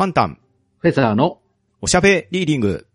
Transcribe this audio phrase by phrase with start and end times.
[0.00, 0.38] パンタン、
[0.78, 1.42] フェザーの
[1.82, 2.86] おしゃべリーディング。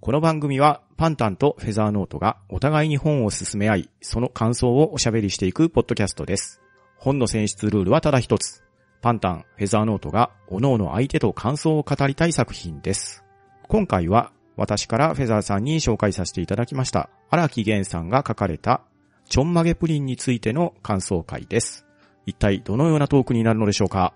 [0.00, 6.60] この番組はパンタンとフェザーノートがお互いに本を進め合い、その感想をおしゃべりしていくポッドキャストです。
[6.96, 8.64] 本の選出ルールはただ一つ。
[9.00, 13.22] パンタン、フェザーノートが各々相手と感想を語りたい作品です。
[13.68, 18.80] 今回は私からフェザーさんに紹介させていただきました荒木源さんが書かれた
[19.28, 21.86] ちょんまげプリンについての感想会です。
[22.26, 24.12] 一体どのようなトークになるのでしょうか？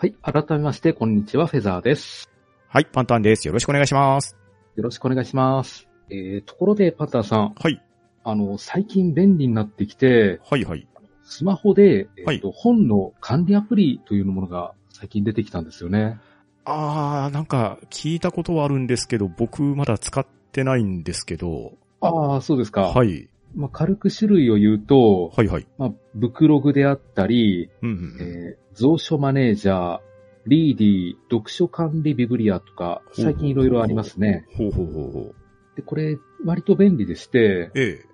[0.00, 0.14] はい。
[0.22, 2.30] 改めまして、こんにちは、フェザーです。
[2.68, 3.46] はい、パンタンです。
[3.46, 4.34] よろしくお願いします。
[4.74, 5.88] よろしくお願いします。
[6.08, 7.82] えー、ところで、パターさん、はい、
[8.24, 10.88] あの、最近便利になってきて、はい、はい。
[11.22, 16.18] スマホで、えーはいと本の管理アプリというものが最近出てきたんですよね。
[16.64, 22.84] あー、なんか聞いたことはあるんですけど、僕まだ使ってないんですけど、ああ、そうですか。
[22.84, 25.66] はい、まあ、軽く種類を言うと、はい、はい。
[25.78, 30.00] まあ、ブクログであったり、うんうんうん、えー、蔵書マネージャー、
[30.46, 34.46] リーディー、読書管理ビブリアとか、最近いろいろありますね。
[34.56, 35.34] ほうほうほうほう。
[35.76, 38.10] で、これ、割と便利でして、ええ。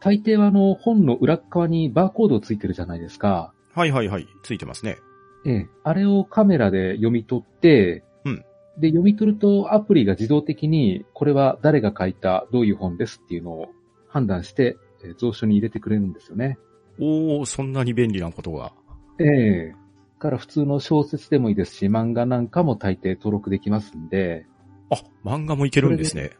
[0.00, 3.54] 大抵はあの、本の裏っ側にバーコードついてるじゃないですか。
[3.72, 4.26] はいはいはい。
[4.42, 4.98] ついてますね。
[5.46, 5.68] ええ。
[5.84, 8.44] あれをカメラで読み取って、うん
[8.78, 13.68] で、読み取るとアプリが自動的に、これは誰が書いた、どういう本ですっていうのを
[14.10, 16.58] 判断して、えー蔵書に入れてくれるんですよね。
[16.98, 18.72] おー、そんなに便利なことが。
[19.18, 19.74] ええ
[20.18, 24.46] から普通の小説でもいいですし、漫画なんかも大抵登録できますんで、
[24.90, 26.32] あ、漫画もいけるんですね。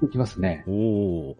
[0.00, 0.64] できますね。
[0.66, 1.34] おー。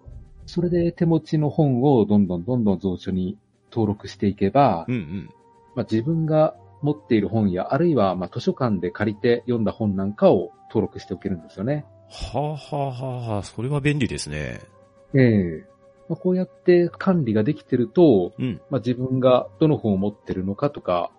[0.47, 3.39] それで手持ちの本をどんどんどんどん蔵書に
[3.71, 5.31] 登録していけば、うんうん。
[5.75, 11.85] まあ、自分が持っている本や、あるいはまあ図書館で借りて読んだ本なんかを登録しておけるんですよね。
[12.09, 14.61] はあ、はあはあはあ、それは便利ですね。
[15.17, 15.77] ええ
[16.09, 18.61] まあ、こうやって管理ができてると、うん。
[18.71, 21.11] まあ、自分がどの本を持ってるのかとか、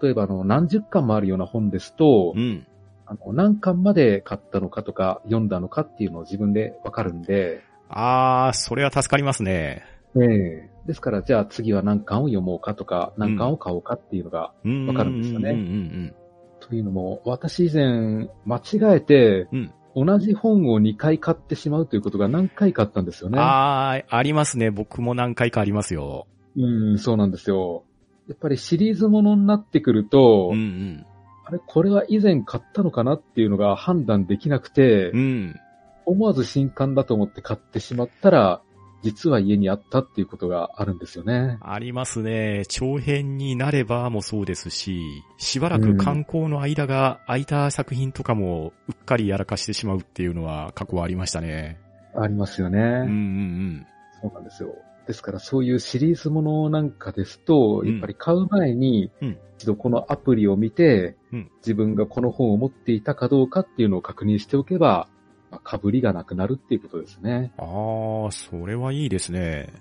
[0.00, 2.66] 例えばあの何十巻もあるような本ですと、うん。
[3.06, 9.84] あの何巻まで買ったのかとか読んだのかっていうのを自分でわかるんで、あー、それは助かりますね。
[10.16, 14.86] ええですからじゃあ次は何巻を読もうかとか、何巻を買おうかっていうのが、うん。
[14.86, 16.14] わかるんですよねうんうん
[16.60, 19.72] というのも、私以前間違えて、うん。
[19.96, 23.34] 同じ本を2回買ってしまうということが何回かあったんですようん。
[23.34, 23.40] ね。
[23.40, 24.70] あー、ありますね。
[24.70, 26.26] 僕も何回かありますよ。
[26.56, 27.84] うん、そうなんですよ。
[28.28, 31.06] やっぱりシリーズものになってくると、うんうん。
[31.44, 35.60] あれ、これは以前買ったのかなっていうのが判断できなくて、うん。
[36.06, 38.62] 思わず新刊だと思って買ってしまったら、
[39.04, 41.58] 実は家にあったっていうことがあるんですよね。
[41.60, 42.62] ありますね。
[42.68, 51.78] 長編になればもそうですし、しばらく観光の間が空いた作品とかもうっかりやらかしてしまうっていうのは過去はありましたね。
[52.14, 52.78] ありますよね。
[52.80, 53.86] うんうん
[54.22, 54.74] そうなんですよ。
[55.06, 65.08] ですからそういうシリーズものなんかですと、うんやっぱり買う前にうん、一度このアプリを見て、うん自分がこの本を持っていたかどうかっていうのを確認しておけば、
[65.54, 67.52] まあ、被りがなくなるっていうことですね。
[67.58, 68.24] うん。
[68.24, 69.72] ああ、それはいいですね。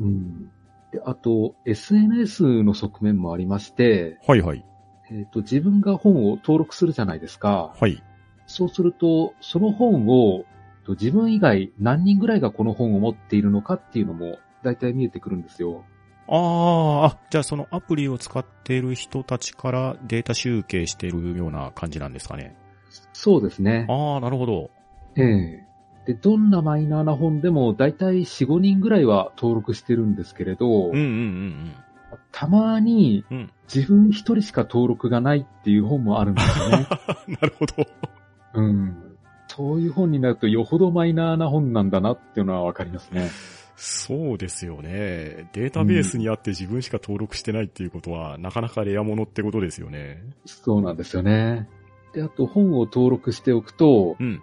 [0.00, 0.50] うん。
[0.90, 4.64] で、あと、SNS の側面もありまして、はいはい。
[5.10, 7.74] えっ、と、自分が本を登録するじゃないですか。
[7.78, 8.02] はい。
[8.46, 10.44] そうすると、その本を、
[10.84, 15.84] と自分以外何人ぐらいがこの本を持っているのかっていうのも、大体見えてくるんですよ。
[16.28, 22.56] あーあ、じゃあそのアプリを使っている人たちからデータ集計しているような感じなんですかね。
[23.12, 23.86] そうですね。
[23.88, 24.70] ああ、なるほど。
[25.16, 25.62] ええ
[26.06, 31.74] で、どんなマイナーな本でも、大体4、5人ぐらいは登録してるんですけれど、うんうんうん
[32.30, 33.36] たまにうん。
[33.38, 33.52] うん。
[33.74, 36.86] 自分一人しか登録がないっていう本もあるんですよね。
[37.40, 37.86] なるほど。
[38.54, 39.12] うん。
[39.48, 43.28] そういう本になるとよほどマイナーな本なんだなっていうのはわかりますね。
[43.76, 45.48] そうですよね。
[45.52, 50.22] データベースにあって自分しか登録してないっていうことは、なかなかレアものってことですよね。
[50.44, 51.68] そうなんですよね。
[52.12, 54.42] で、あと本を登録しておくと、うん。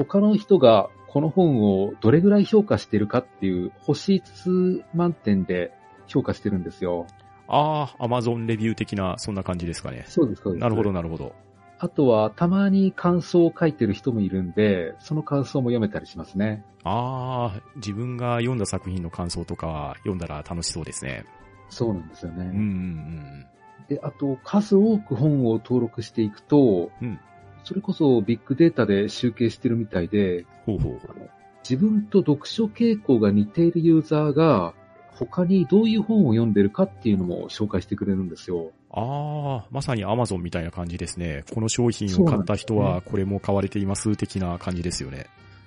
[0.00, 5.72] えっと他の人がこの本をどれぐらい評価してるかっていう星5つ満点で
[6.06, 7.06] 評価してるんですよ。
[7.48, 10.04] ああ、アマゾンレビュー的な、そんな感じですかね。
[10.06, 10.62] そうです、そうです。
[10.62, 10.92] なるほど、。
[10.92, 11.34] なるほど。
[11.80, 16.64] あとは、たまに感想を書いてる人もいるんで、その感想も読めたりしますね。
[16.84, 21.24] ああ、自分が読んだ作品の感想とか読んだら楽しそうですね。
[21.70, 22.44] そうなんですよね。
[22.44, 23.46] うんうん
[23.88, 27.18] で、あと、数多く本を登録していくと、うん
[27.64, 30.78] それこそビッグデータで集計してるみたいで、うん。
[30.78, 31.30] ほうほう。
[31.62, 34.74] 自分と読書傾向が似ているユーザーが、
[35.12, 38.72] 他にどういう本を読んでるかっていうのも紹介してくれるんですよ。
[38.90, 41.44] ああ、まさにアマゾンみたいな感じですね。
[41.52, 45.26] この商品を買った人はこれも買われています的な感じですよね。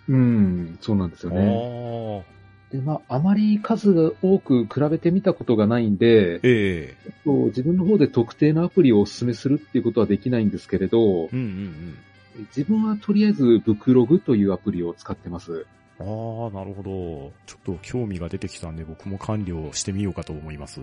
[0.10, 2.26] うん、そうなんですよあね。
[2.74, 11.38] で、まあ、あまり数が多く比べてみたことがないんで、ええそう自分の方で特定のアプリをお勧めするっていうことはできないんですけれど、うんうん
[12.36, 12.48] うん。
[12.48, 15.68] 自分はとりあえずブクログというアプリを使ってます。
[16.00, 16.06] ああ、
[16.50, 17.32] なるほど。
[17.46, 20.82] ちょっと興味が出てきたんで僕も管理をしてみようかと思います。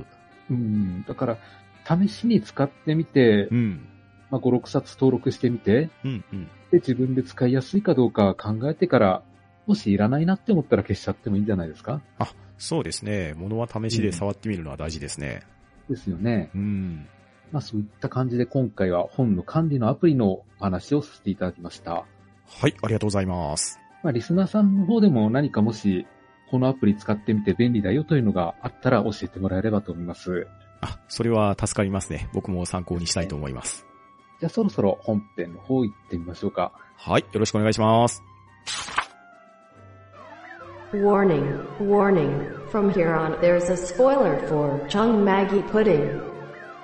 [0.49, 1.03] うん。
[1.09, 1.39] だから、
[1.85, 3.89] 試しに使ってみて、うん。
[4.31, 6.45] まあ、5、6冊登録してみて、うんうん。
[6.71, 9.23] で、自分で使いやすいかどうか考えてから、
[9.71, 12.03] もしいらないなって思ったら消しちゃってもいいんじゃないですか？
[12.19, 13.35] あ、そうですね。
[13.37, 15.43] 物は試しで触ってみるのは大事ですね。
[15.89, 16.51] ですよね。
[16.55, 17.07] うん。
[17.53, 21.93] まあ、そういった感じで今回は本の管理のアプリのお話をさせていただきました。
[21.93, 23.81] はい、ありがとうございます。
[24.03, 26.07] まあ、リスナーさんの方でも何かもし、
[26.51, 30.47] このアプリ使ってみて便利だよというのがあったら教えてもらえればと思います。
[30.81, 32.29] あ、それは助かりますね。
[32.33, 33.85] 僕も参考にしたいと思います。
[34.41, 36.73] じゃあそろそろ本編の方行ってみましょうか。
[36.97, 38.23] はい、よろしくお願いします。
[40.93, 42.51] Warning, warning.
[42.73, 46.21] From here on, there's a spoiler for Chung Maggie Pudding.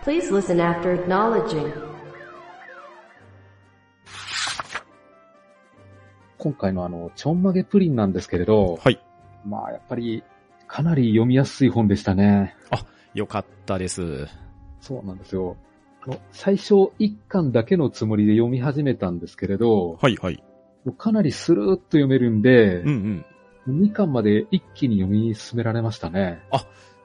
[0.05, 1.73] Please listen after acknowledging.
[6.39, 9.01] 今回のあの、ちょんまげプリンなんですけれど、はい。
[9.45, 10.23] まあやっぱり
[10.69, 12.55] かなり読みやすい本でしたね。
[13.13, 14.29] よかったです。
[14.81, 15.57] そうなんですよ。
[16.03, 20.41] あの最初一巻だけのつもりで読み始めたんですけれど、はい、はい。
[20.97, 23.27] かなりスルーっと読めるんでうんう、ん。
[23.69, 26.41] 2巻まで一気に読み進められましたね。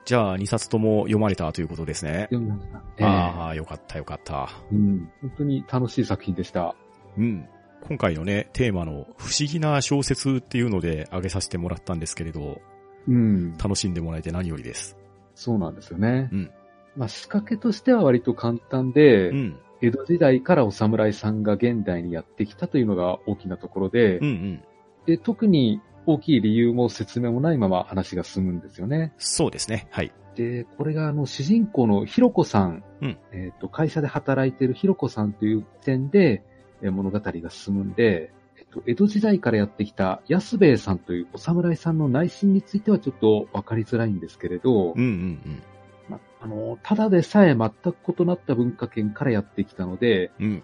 [0.03, 2.27] じゃあ、2冊とも読まれたということですね。
[2.31, 2.81] 読みました。
[2.97, 4.49] ええああ、よかったよかった。
[4.71, 5.09] うん。
[5.21, 6.75] 本当に楽しい作品でした。
[7.17, 7.47] うん。
[7.87, 12.61] 今回のね、テーマの不思議な小説っていうので挙げさせてもらったんですけれど、
[13.07, 13.57] うん。
[13.57, 14.97] 楽しんでもらえて何よりです。
[15.35, 16.29] そうなんですよね。
[16.31, 16.51] うん
[16.93, 19.59] まあ仕掛けとしては割と簡単で、うん。
[19.81, 24.63] 江戸時代からお侍さんが現代にやってきたというのが大きなところで、うんうん。
[25.05, 29.13] で特に大きい理由も説明もないまま話が進むんですよね。
[29.17, 29.87] そうですね。
[29.91, 30.11] はい。
[30.35, 36.43] で、これがあの主人公のひろこさん、うんえっ、と、会社で働いているひろこさんという点で、
[36.81, 45.63] えー物語が進むんで、えっと、江戸時代からやってきた安兵衛さんというお侍さんの内心についてはちょっとわかりづらいんですけれど、うんうんうん。
[46.09, 50.63] まあの、ただでさえ全く異なった文化圏からやってきたので、うん。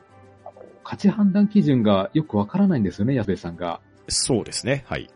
[0.83, 3.81] 価値判断基準がよくわからないんですよね、安兵衛さんが。
[4.07, 4.83] そうですね。
[4.87, 5.09] はい。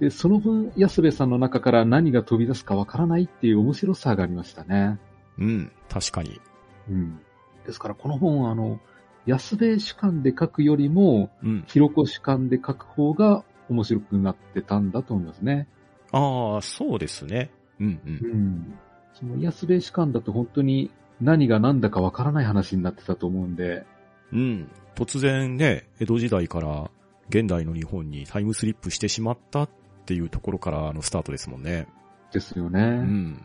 [0.00, 4.98] で、その分、安兵衛さんの中から何が飛び出すかわからないっていう面白さがありましたね。
[5.38, 5.72] うん。
[5.88, 6.40] 確かに。
[6.88, 7.20] うん。
[7.66, 8.80] ですから、この本は、あの、
[9.26, 11.64] 安兵衛主観で書くよりも、うん。
[11.66, 15.68] ひろこ主観で書く方が面白くなってたんだと思いますね。
[16.12, 17.50] ああ、そうですね。
[17.78, 18.14] うんうん。
[18.14, 18.78] ん。
[19.14, 20.90] その安兵衛主観だと本当に
[21.20, 23.84] 何が何だかわからない話になってたと思うんで、
[24.32, 24.70] うん。
[24.94, 26.90] 突然ね、江戸時代から
[27.30, 29.70] 現代の日本にタイムスリップしてしまったっ
[30.04, 31.86] ていうところからのスタートですもんね。
[32.32, 32.80] ですよね。
[32.80, 33.44] うん。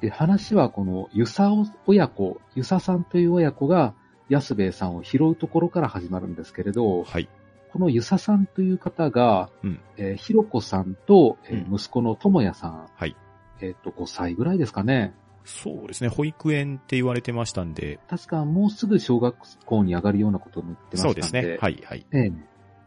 [0.00, 1.50] で、話はこの、ゆさ
[1.86, 3.94] 親子、ゆささんという親子が、
[4.28, 7.28] 安兵衛さんを拾うところから始まるんですけれど、はい。
[7.72, 13.16] このゆささんという方が、うんえーひろこさんと、えーうん息子のともやさん、はい。
[13.60, 15.14] えっ、と、5歳ぐらいですかね。
[15.44, 16.08] そうですね。
[16.08, 17.98] 保育園って言われてましたんで。
[18.08, 21.22] 確かもうすぐ小学校に上がるようなことを言ってましたんで。
[21.22, 21.58] そうですね。
[21.60, 22.06] はい、はい。
[22.12, 22.32] ええ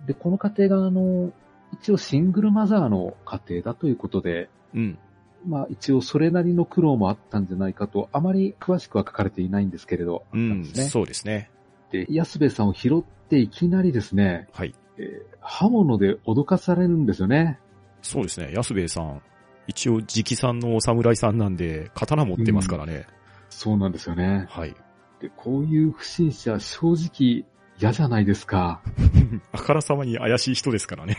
[0.08, 1.32] で、この家庭が、あの、
[1.74, 4.98] 一応シングルマザーの家庭だということで、うん。
[5.46, 10.66] まあ一応それなりの苦労もあったんじゃないかと、あまり詳しくは書かれていないんですけれど、うん。
[10.66, 11.52] そうですね。
[11.92, 14.74] で、安部さんを拾っていきなりですね、はい。
[14.98, 17.58] えー刃物で脅かされるんですよね。
[18.02, 18.52] そうですね。
[18.54, 19.22] 安兵衛さん。
[19.68, 23.06] 一応、直参のお侍さんなんで、刀持ってますからね。
[23.50, 24.46] そうなんですよね。
[24.50, 24.76] はい。
[25.22, 27.46] で、こういう不審者、正直
[27.80, 28.82] 嫌じゃないですか。
[29.52, 31.16] あからさまに怪しい人ですからね。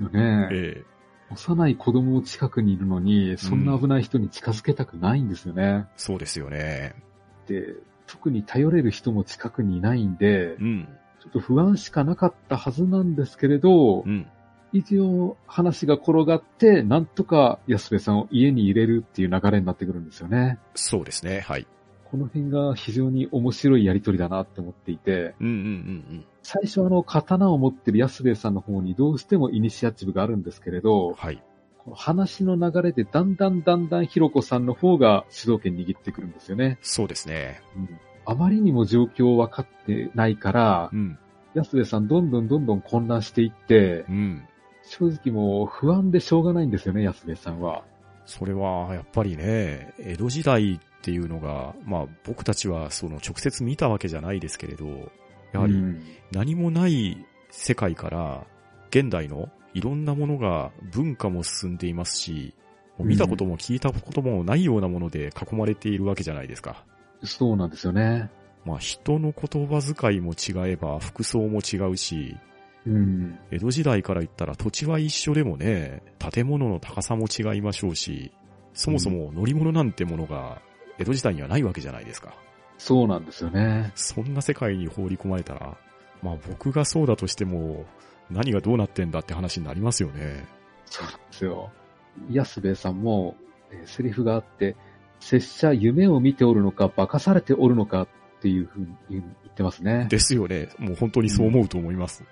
[0.00, 0.94] よね、ええ
[1.30, 5.86] 幼い子供近くにいるのに、そんな危ない人に近づけたくないんですよね。
[5.96, 6.94] そうですよね。
[7.46, 7.74] で、
[8.06, 10.88] 特に頼れる人も近くにいないんで、うん。
[11.20, 14.26] ちょっと不安しかなかったはずなんですけれど、うん。
[14.74, 20.58] 一応話が転がって、なんとか安部さんを家に入れるっていう流れになってくるんですよね。
[20.74, 21.40] そうですね。
[21.46, 21.66] はい。
[22.10, 25.56] この辺が非常に面白いやりとりだなって思っていて、うんうんう
[26.14, 30.82] ん最初あの刀を持ってる安部さんの方にどうしてもイニシアチブがあるんですけれうん。
[30.82, 31.42] ど、はい。
[31.78, 36.78] この話の流れでだんだんだんだんひろこさんの方が主導権握ってくるんですよね。
[36.82, 37.62] そうですね。
[38.26, 41.18] あまりにも状況分かってないからう、ん。
[41.54, 44.48] 安部さんどんどんどんどん混乱していってう、ん。
[44.86, 47.84] 正直もう不安でしょうがないんですよね、安部さんは。
[48.26, 54.86] それは、やっぱりね、江戸時代っていうのが、まあ僕たちはその直接見たわけじゃないですけれど、
[55.52, 58.46] やはりうん何もない世界から
[58.88, 62.54] 現代のいろんなものが文化も進んでいますし、
[62.98, 66.84] 見たことも聞いたこともないようなもので囲まれているわけじゃないですか。
[67.22, 68.30] そうなんですよね。
[68.64, 72.36] まあ人の言葉遣いも違えば服装も違うし、
[72.86, 73.38] うん。
[73.50, 78.32] 江戸時代から言ったら土地は一緒でもね、建物の高さも違いましょうし、
[78.74, 80.60] そもそも乗り物なんてものが
[80.98, 82.34] 江戸時代にはないわけじゃないですか。
[82.78, 83.92] そうなんですよね。
[83.94, 85.76] そんな世界に放り込まれたら、
[86.22, 87.84] まあ僕がそうだとしても、
[88.30, 90.44] 何がどうなってんだって話になりますよね。
[90.86, 91.70] そうなんですよ。
[92.30, 93.36] 安兵衛さんも、
[93.70, 94.76] えーセリフがあって、
[95.20, 98.08] 拙者夢を見ておるのか、化かされておるのかっ
[98.40, 100.06] ていうふうに言ってますね。
[100.10, 100.68] ですよね。
[100.78, 102.24] もう本当にそう思うと思います。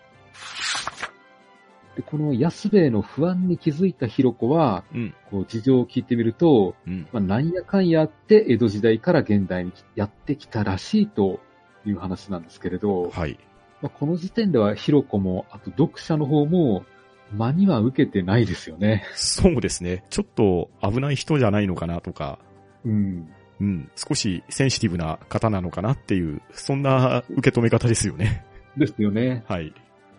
[1.97, 5.15] で、この安兵衛の不安に気づいたひろ子は、うん。
[5.31, 7.07] こう事情を聞いてみると、うん。
[7.13, 11.41] まあ、なんやかんやあって江戸時代から現代にやってきたらしいと
[11.87, 13.39] いう話なんですけれど、はい。
[13.83, 16.85] まあ、この時点ではひろ子も、あと読者の方も、
[17.33, 19.05] 間には受けてないですよね。
[19.15, 20.05] そうですね。
[20.11, 22.39] ちょっと危ない人じゃないのかなとか、
[22.85, 23.29] うん。
[23.61, 23.91] うん。
[23.97, 28.45] 少しセンシティブな方なのかなっていう、そんな受け止め方ですよね。
[28.77, 29.45] ですよね。
[29.47, 29.73] はい。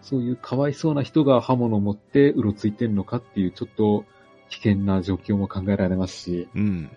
[0.04, 4.06] そういうかわいそうな人が刃物を持ってうろついてんのかっていうちょっと
[4.50, 6.92] 危険な状況も考えられますし、うん。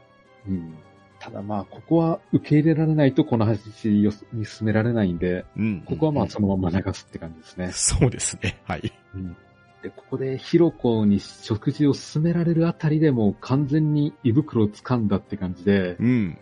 [0.48, 0.74] うん。
[1.18, 3.88] ただまあ、ここは受け入れられないとこの話
[4.32, 5.82] に進められないんで、うん。
[5.86, 7.70] ここはまうんあそのまま流すって感じですね。
[7.72, 8.60] そうですね。
[8.64, 8.92] はい。
[9.14, 9.36] うん。
[9.82, 16.38] で、ここでヒロコに食事を進められるあたりでもう完全に胃袋を掴んだって感じで、うん。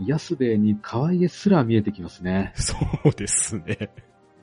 [0.00, 2.52] 安兵衛に可愛げすら見えてきますね。
[2.54, 3.90] そうですね。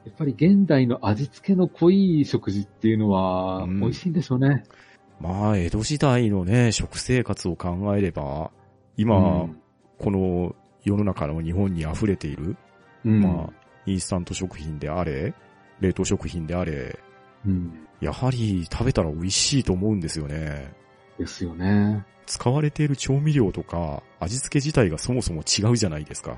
[0.05, 4.63] やっぱり現代の味付けの濃い食事っていうのはうん美味しいんでしょうね。
[5.19, 8.51] まあ、江戸時代のね、食生活を考えれば、
[8.97, 9.62] 今、うん
[9.97, 12.57] この世の中の日本に溢れている、
[13.05, 13.53] うん、まあ、
[13.85, 15.33] インスタント食品であれ、
[15.79, 17.00] 冷凍食品であれ、
[17.45, 17.88] うん。
[18.01, 20.74] やはり食べたら美味しいと思うんですよね。
[21.17, 22.05] ですよね。
[22.25, 26.35] 使われている調味料とか味付け自体がそもそも違うじゃないですか。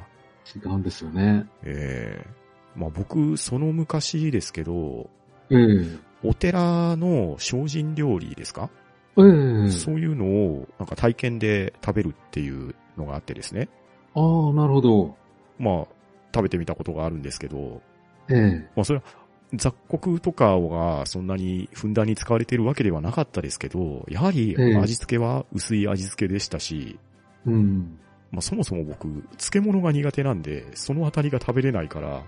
[0.56, 1.48] 違うんですよね。
[1.64, 2.47] ええ
[2.78, 5.10] まあ僕、その昔ですけど、
[5.50, 8.70] ええお寺の精進料理ですか、
[9.18, 9.22] え
[9.68, 13.70] えそういうのをなんか体験で食べるっていうのがあってですね。
[14.16, 15.16] ああ、なるほど。
[15.60, 15.88] まあ、
[16.34, 17.82] 食べてみたことがあるんですけど、
[18.30, 19.06] ええまあそれは
[19.54, 27.00] 雑穀とかがそんなにふんだんに使われているわけではなかったですけど、やはりええ味付けは薄い味付けでしたし、
[27.46, 28.00] うん。
[28.32, 29.08] まあそもそも僕、
[29.38, 32.24] 漬物が苦手なんで、そのあたりが食べれないから、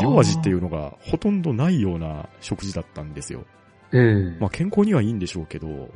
[0.00, 3.44] 塩味っていうのがほとんどないような食事だったんですよ。
[3.92, 5.90] ええまあ健康にはいいんでしょうけど、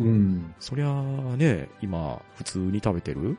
[0.00, 0.54] うん。
[0.58, 1.02] そりゃあ
[1.36, 3.38] ね、今普通に食べてる、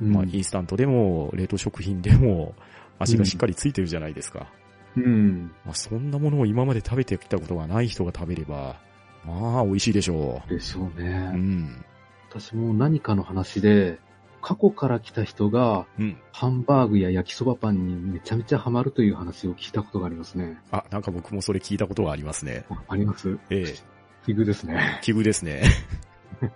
[0.00, 2.54] うんまあインスタントでも冷凍食品でも
[2.98, 4.52] 味がしっかりついてるじゃないですか。
[4.96, 5.52] うん。
[5.64, 8.76] まあそんなものを今まで食べてきたことがない人が食べれば、
[9.24, 11.02] まあ美味しいでしょでしょうう。
[11.02, 11.30] ね。
[11.34, 11.84] うん。
[12.30, 13.98] 私も何かの話で、
[14.46, 16.18] 過去から来た人が、うん。
[16.32, 20.58] ハンバーグや焼きそばパンにめちゃめちゃハマるという話を聞いたことがありますね。
[20.70, 22.66] あ、なんか僕もそれ聞いたことがありますね。
[22.68, 23.38] ああります？
[23.48, 23.74] ええ、
[24.26, 25.00] 奇遇ですね。
[25.02, 25.62] 奇遇ですね。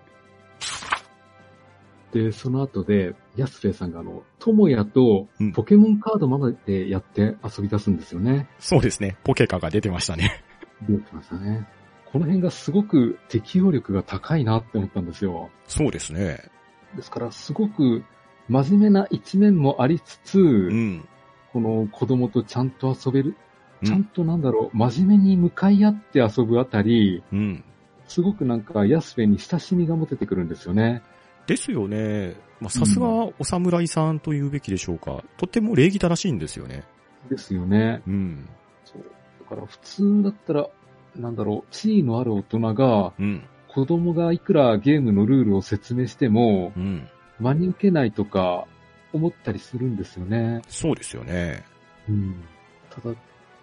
[2.12, 8.48] で、その後で、安兵衛さんがあの、とうんポケモンカードまでやって遊び出すんですよね。
[8.58, 9.16] そうですね。
[9.24, 10.42] ポケカが出てましたね。
[10.88, 11.66] 出てましたね。
[12.12, 15.50] この辺がすごく適応力が高いなって思ったんですよ。
[15.66, 16.50] そうですね。
[16.96, 18.04] ですから、すごく
[18.48, 20.42] 真面目な一面もありつつ、う
[20.72, 21.08] ん。
[21.52, 23.36] この子供とちゃんと遊べる、うん
[23.84, 27.64] ちゃんとなんだろう、真面目に向かい合って遊ぶあたり、うん。
[28.08, 31.02] すごくなんか安兵衛に親しみが持ててくるんですよね。
[31.46, 32.34] ですよね。
[32.60, 35.22] まあ、さすがお侍さんと言うべきでしょうか。
[35.36, 36.82] とっても礼儀正しいんですよね。
[37.30, 38.02] ですよね。
[38.06, 38.48] うん。
[38.84, 39.04] そう。
[39.44, 40.68] だから普通だったら、
[41.14, 43.44] なんだろう、地位のある大人が、うん。
[43.68, 47.08] 子供がいくらゲームのルールを説明しても、うん。
[47.40, 48.66] 真に受けないとか、
[49.12, 50.62] 思ったりするんですよね。
[50.68, 51.64] そうですよね。
[52.08, 52.42] うん。
[52.90, 53.14] ただ、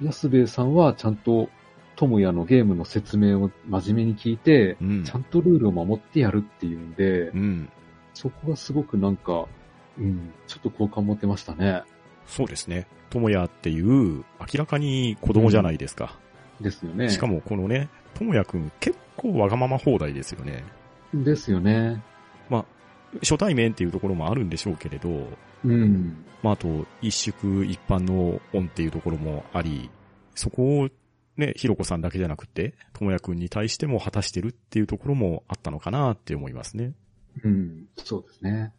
[0.01, 1.49] 安兵衛さんはちゃんと、
[1.95, 5.17] 友也のゲームの説明を真面目に聞いて、うんちゃ。
[5.17, 7.69] んとルールを守ってやるっていうんで、うん。
[8.13, 9.45] そこがすごくなんか、
[9.97, 11.83] うん、ちょっと好感持てましたね。
[12.27, 12.87] そうですね。
[13.09, 14.23] 友也っていう、明
[14.55, 16.17] らかに子供じゃないですか。
[16.59, 17.09] ですよね。
[17.09, 20.63] しかもこのね、友也くん結構わがまま放題ですよね。
[21.13, 22.03] ですよね。
[22.49, 22.65] まあ、
[23.19, 25.09] 初対面っていうところもあるんでしょうけれど、
[25.63, 26.25] うん。
[26.43, 29.89] まあ、あと、一宿一般の恩っていうところもあり、
[30.35, 30.89] そこを
[31.37, 36.93] ね、ひろこさんだけじゃなくて、ともやくんに対しても果たしてるっていうところもあったのかなって思いますね。
[37.43, 38.73] うん、そうですね。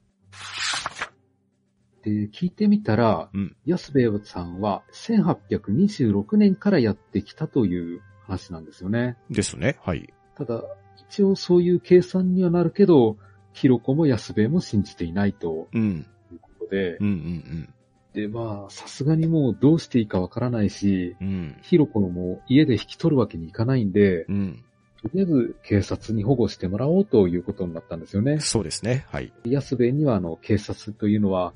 [2.02, 9.16] で、聞いてみたら、うん安兵衛さんは1826年からやってきたという話なんですよね。
[9.30, 9.76] ですね。
[9.80, 10.12] はい。
[10.36, 10.62] ただ、
[11.08, 13.16] 一応そういう計算にはなるけど、
[13.52, 16.06] ヒロコも安兵衛も信じていないとうん。
[16.32, 17.68] いうことで、うんうん
[18.12, 21.26] で、まあ、さすがにもうどうしていいかわからないし、うん。
[21.26, 21.56] うん。
[21.60, 24.64] ヒロコのも家で引き取るわけにいかないんで、うん。
[25.02, 28.40] とりあえず警察に保護してもらおうということになったんですよね。
[28.40, 29.04] そうですね。
[29.10, 29.32] はい。
[29.44, 31.52] 安兵衛にはあの警察というのは、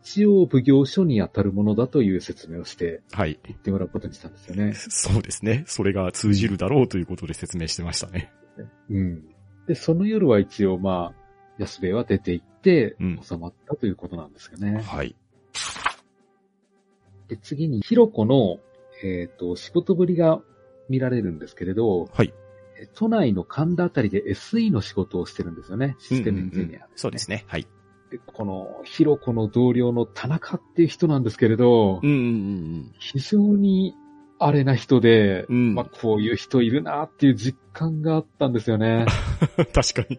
[0.00, 3.38] 一応奉行所に当たるものだという説明をしてはい。
[3.44, 4.74] 言ってもらうことにしたんですよね。
[4.74, 5.64] そうですね。
[5.66, 8.32] それが通じるだろうということで説明してましたね。
[8.90, 9.24] うん。
[9.66, 11.22] で、その夜は一応まあ、
[11.58, 14.82] 安兵衛は出て行ってうん、収まったということなんですよね。
[14.82, 15.16] はい。
[17.28, 18.60] で、次に、ヒロコの、
[19.02, 20.40] えっ、と、仕事ぶりが
[20.88, 22.32] 見られるんですけれど、はい。
[22.80, 25.96] え都内の神田あたりで SE の仕事をしてるんですよね。
[25.98, 27.44] システムエンジニア、うんうんうんそうですね。
[27.46, 27.66] はい。
[28.12, 33.94] でこの、ヒロコの同僚の田中っていう人なんですけれど、うんうんうん非常に
[34.38, 39.06] あれな人で、うんまあ、こういう人いるなっていう実感があったんですよね。
[39.56, 39.64] うん。
[39.66, 40.18] 確かに。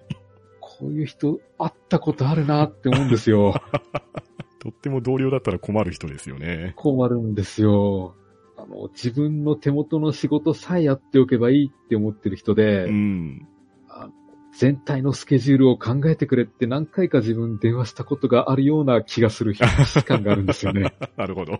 [0.60, 3.62] こういう人会ったことあるなって思うんですよ。
[4.60, 6.74] とっても同僚だったら困る人ですよね。
[6.78, 8.16] 困るんですよ。
[8.58, 13.48] あの、自分の手元の仕事さえやっておけばいいって思ってる人で、うん。
[13.88, 14.14] あの
[14.56, 19.62] 全体のスケジュールを考えてくれって何回か自分電話したことがあるような気がする期
[20.06, 20.94] 間があるんですよね。
[21.18, 21.60] なるほど。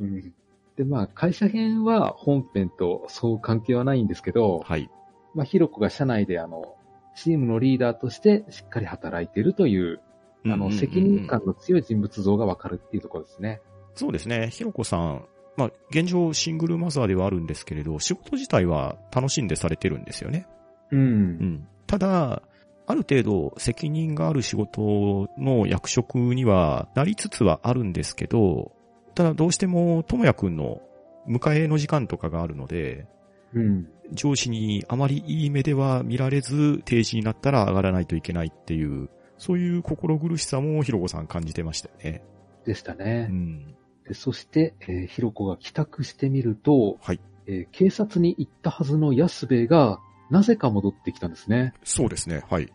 [0.00, 0.32] うん、
[0.76, 4.90] で、まあ、会社編は本編とそう関係はないんですけど、はい。
[5.34, 6.74] まあ、ヒロコが社内であの、
[7.14, 10.00] チームのリーダーとしてしっかり働いているという、
[10.44, 13.60] あの、責任感の強い人物像がわかるっていうところですね。
[13.94, 14.50] そうですね。
[14.50, 15.24] ひろこさん、
[15.56, 20.46] まあ、現状シングルマザーではあるんですけれど、仕事自体は楽しんでされてるんですよね。
[20.92, 21.00] うん。
[21.00, 21.68] うん。
[21.88, 22.42] ただ、
[22.86, 28.72] ある程度責任がある仕事の役職にはなりつつはあるんですけど、
[29.14, 30.80] ただどうしてもともやくんの
[31.26, 33.06] 迎えの時間とかがあるので、
[33.52, 33.88] うん。
[34.12, 42.22] 上司にあまりいい目では見られず、定時になったら上がらないといけないっていう、そういう心苦しさもひろこさん感じてましたよね。
[42.64, 43.28] でしたね。
[43.30, 43.74] うん。
[44.06, 47.20] でそして、えーヒロコが帰宅してみると、はい。
[47.46, 51.72] えー警察に行ったはずの安兵衛が、なぜか戻ってきたんですね。
[51.84, 52.44] そうですね。
[52.48, 52.72] はい。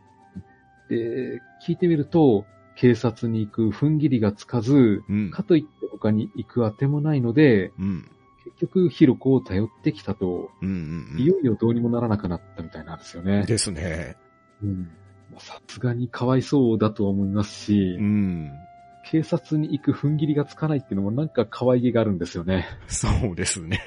[0.89, 5.31] で、聞いてみると、警察に行く踏ん切りがつかず、うん。
[5.31, 8.09] かといって他に行くあてもないので、うん。
[8.43, 11.19] 結局ヒロコを頼ってきたと、うんうんうん。
[11.19, 13.45] いよいよどうにもならなくなったみたいなんですよね。
[13.45, 14.17] ですね。
[14.61, 14.89] うん
[15.31, 18.51] まあさすがにかわいそうだとは思いますし、うん。
[19.05, 22.65] 警察に行く踏ん切りがつかないっていうのもなんか可愛げがあるんですよね。
[22.87, 23.81] そうですね。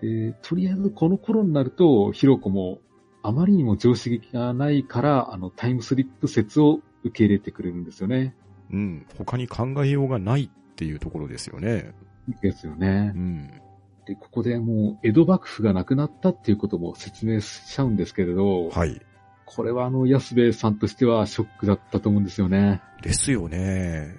[0.00, 2.80] で、とりあえずこの頃になると、ヒロコも
[3.22, 8.34] あまりにも常識がないから、あの、タイムスリップ説を受け入れてくれるんですよね。
[8.72, 9.06] うん。
[9.16, 11.94] 他に考えようがないっていうところですよね。
[12.40, 13.18] ですよねう。
[13.18, 13.62] ん。
[14.06, 19.00] で、ここでもう江戸幕府がなくなったっていうことも説明しちゃうんですけれど、はい。
[19.44, 22.80] これはあの、安兵衛さんとしてはショックだったと思うんですよね。
[23.02, 24.14] ですよね。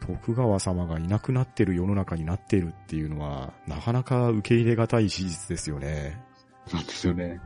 [0.00, 6.20] 徳川様がいなくなってる世の中になっているっていうのは、なかなか受け入れがたい事実ですよね。
[6.72, 7.40] なんですよね。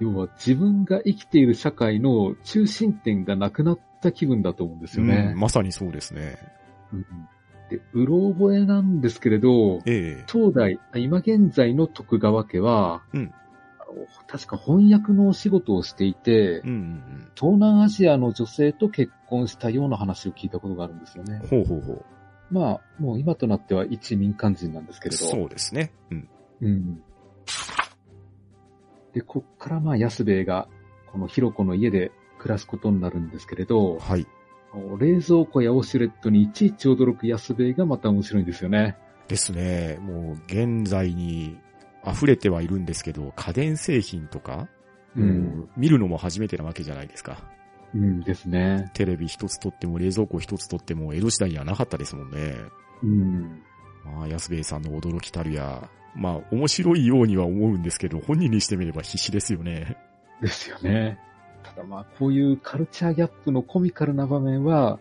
[0.00, 5.38] 要は自分が生きている社会の中心点がなくなった気分だと思うんですよねうん。
[5.38, 6.38] まさにそうですね。
[6.92, 7.06] うん
[7.70, 13.32] で、うろ覚えなんですけれど、ええ当代、今現在の徳川家は、うん
[14.28, 21.48] 確か翻訳のお仕事をしていて、うんうん東南アジアの女性と結婚したような話を聞いたことがあるんですよねうん。。
[21.48, 22.04] ほうほうほ
[22.50, 25.12] まあ、もう今となっては一民間人なんですけう。
[25.12, 25.24] れど。
[25.24, 25.92] そうですね。
[26.10, 26.28] うん。
[26.60, 27.02] うん。
[29.12, 30.68] で、こっからまあ安兵衛が、
[31.06, 34.26] このヒロコの家で暮らすことになるんですけれど、はい。
[34.98, 38.96] 冷蔵庫やオシュレットにいちいち驚く安兵衛がまた面白いんですよね。
[39.26, 39.98] ですね。
[40.00, 41.58] もう、現在に
[42.06, 44.68] 溢れてはいるんですけど、家電製品とか、
[45.14, 47.42] もう見るのも初めてなわけじゃないですか。
[47.94, 48.90] うんですね。
[48.94, 52.54] テレビ一つ取っても冷蔵庫一つ取っても江戸時代にはなかったですもんね。
[53.02, 53.62] うん。
[54.04, 59.96] まあ、安兵衛さんの驚きたるや、まあ、面白いようには思うんですけど、本人にしてみれば必死ですよね。
[60.40, 61.18] ですよね。
[61.62, 64.98] ただまあ、こういうカルチャーギャップのコミカルな場面は、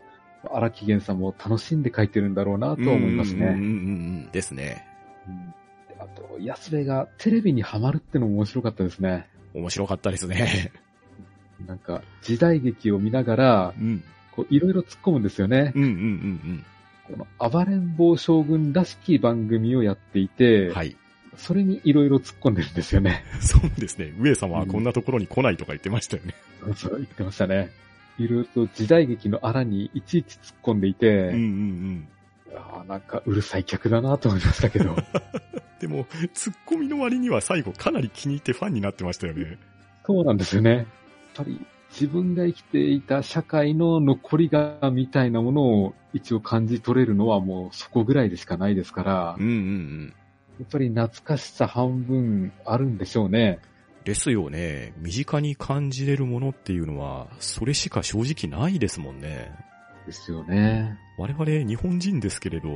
[0.52, 3.48] 荒木源さんも楽しんで書いてるんだろうなとは思いますね。
[3.48, 3.66] うんうんうんう
[4.28, 4.30] ん。
[4.32, 4.86] ですね。
[6.00, 9.28] あと、安部がテレビにハマるってのも面白かったですね。
[9.54, 10.72] 面白かったですね。
[11.68, 14.04] なんか、時代劇を見ながらう、ん。
[14.32, 15.74] こう、いろいろ突っ込むんですよね。
[15.76, 16.00] うんうんうん
[16.42, 16.64] この、
[17.40, 20.76] 暴れん坊将軍らしき番組をやっていて、うん。
[20.76, 20.96] はい。
[21.38, 23.24] それにいろいろ突っ込んでるんですよね。
[23.40, 24.14] そうですね。
[24.20, 26.36] 上様はこんなところに来ないとか言ってましたよね。
[26.62, 27.72] そうそう、言ってましたね。
[28.18, 32.08] いろいろと時代劇のあらにいちいち突っ込んでいて、うんうんうん。
[32.56, 34.96] あーなんかうるさい客だなと思いましたけど。
[35.80, 39.58] でも、ツッコミの割には最後かなり気に入ってファンになってましたよね。
[40.06, 40.72] そうなんですよね。
[40.72, 40.86] やっ
[41.36, 50.14] ぱり自分が生きていた社会の残りがみたいなものを一応感じ取れるのはもうそこぐらいでしかないですから、うんうんうん。
[50.60, 53.60] やっぱり懐かしさ半分あるんでしょうね。
[54.04, 54.94] ですよね。
[54.98, 59.52] 身近に感じれるものっていうのは、それしか正直ないですもんね。
[60.06, 60.98] ですよね。
[61.18, 62.70] 我々日本人ですけれど、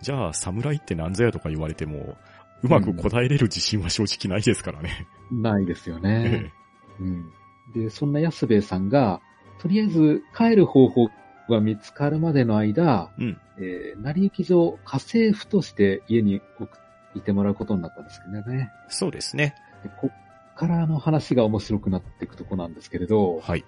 [0.00, 2.16] じゃあ侍って何ぞやとか言われても、
[2.62, 5.06] うまく答えれる自信は正直ないですからね。
[5.30, 6.50] ないですよね。
[6.98, 7.30] うん。
[7.72, 9.20] で、そんな安兵衛さんが、
[9.58, 11.08] とりあえず帰る方法
[11.48, 16.68] が見つかるまでの間、うんえー、成り行き上、家政婦として家に送
[17.14, 18.72] いてもらうことになったんですけどね。
[18.88, 19.54] そうですね。
[19.82, 23.64] でこっからの話が面白くなっていくとこなんですけれど、はい。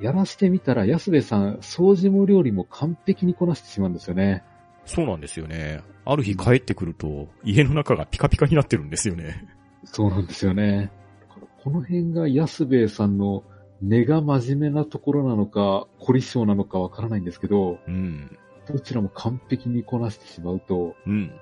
[0.00, 4.44] やらしてみたら安兵衛さん、掃除も料理も完璧にこなしてしまうんですよね。
[4.84, 5.80] そうなんですよね。
[6.04, 9.46] ある日帰ってくると、家の中がピカピカになってるんですよね。
[9.84, 10.90] そうなんですよね。
[11.62, 13.44] この辺が安兵衛さんの
[13.80, 18.36] 根が真面目なところなのか、凝り性なのかわからないんですけど、うん。
[18.66, 21.32] どちらも完璧にこなしてしまうと、うん。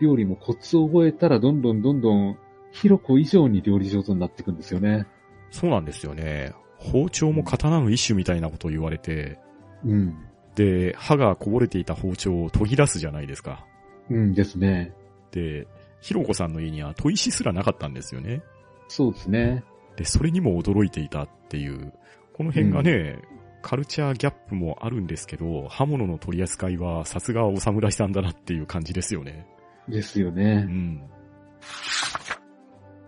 [0.00, 2.38] 料理もコツを覚えたらどんどんどんどん、
[2.72, 5.06] ひろこ以上に料理上手になっていくんですよね。
[5.50, 6.52] そうなんですよね。
[6.76, 9.38] 包丁も刀の一種みたいなことを言われて、
[9.84, 10.14] うん。
[10.54, 13.66] で、刃がこぼれていた包丁を研ぎ出すじゃないですか。
[14.10, 14.92] うんですね。
[15.30, 15.66] で、
[16.00, 18.42] ひろこさんの家には砥石すらなかったんですよね。
[18.88, 19.62] そうですね。
[20.00, 21.92] で、それにも驚いていたっていう、
[22.32, 23.18] この辺がね、
[23.60, 29.46] カルチャーギャップもあるんですけど、刃物の取り扱いはさすがお侍さんだなっていう感じですよね。
[29.90, 30.62] ですようね。
[30.62, 31.02] ん。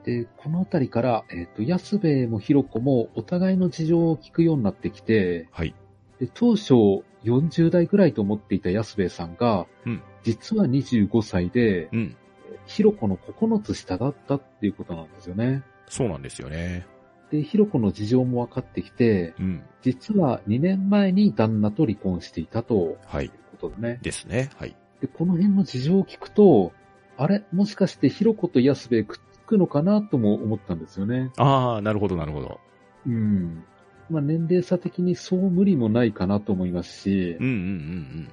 [0.04, 5.74] で、このあたりから、えっ、と、安兵衛もひろこもお互いの事情を聞くようになってきて、はい。
[6.20, 6.74] で当初
[7.24, 12.16] 40代ぐらいと思っていた安兵衛さんが、うん実は25歳で、うん。
[12.66, 15.62] ひろこの9つ下だったっていうことなんですよね。
[15.88, 16.86] そうなんですよね。
[17.30, 19.62] で、ひろこの事情も分かってきて、うん。
[19.80, 23.32] 実は2年前に旦那と離婚していたとはいいう。
[23.58, 23.98] ことでね。
[24.02, 24.50] ですね。
[24.56, 24.76] はい。
[25.00, 26.72] で、この辺の事情を聞くと、
[27.16, 27.44] あれ？
[27.52, 31.30] もしかしてひろこと安兵衛くっつくのかなとも思ったんですよね。
[31.36, 32.60] ああ、なるほど、なるほど。
[33.06, 33.64] うん。
[34.10, 38.28] まあ、年齢差的にそう無理もないかなと思いますしうん、うん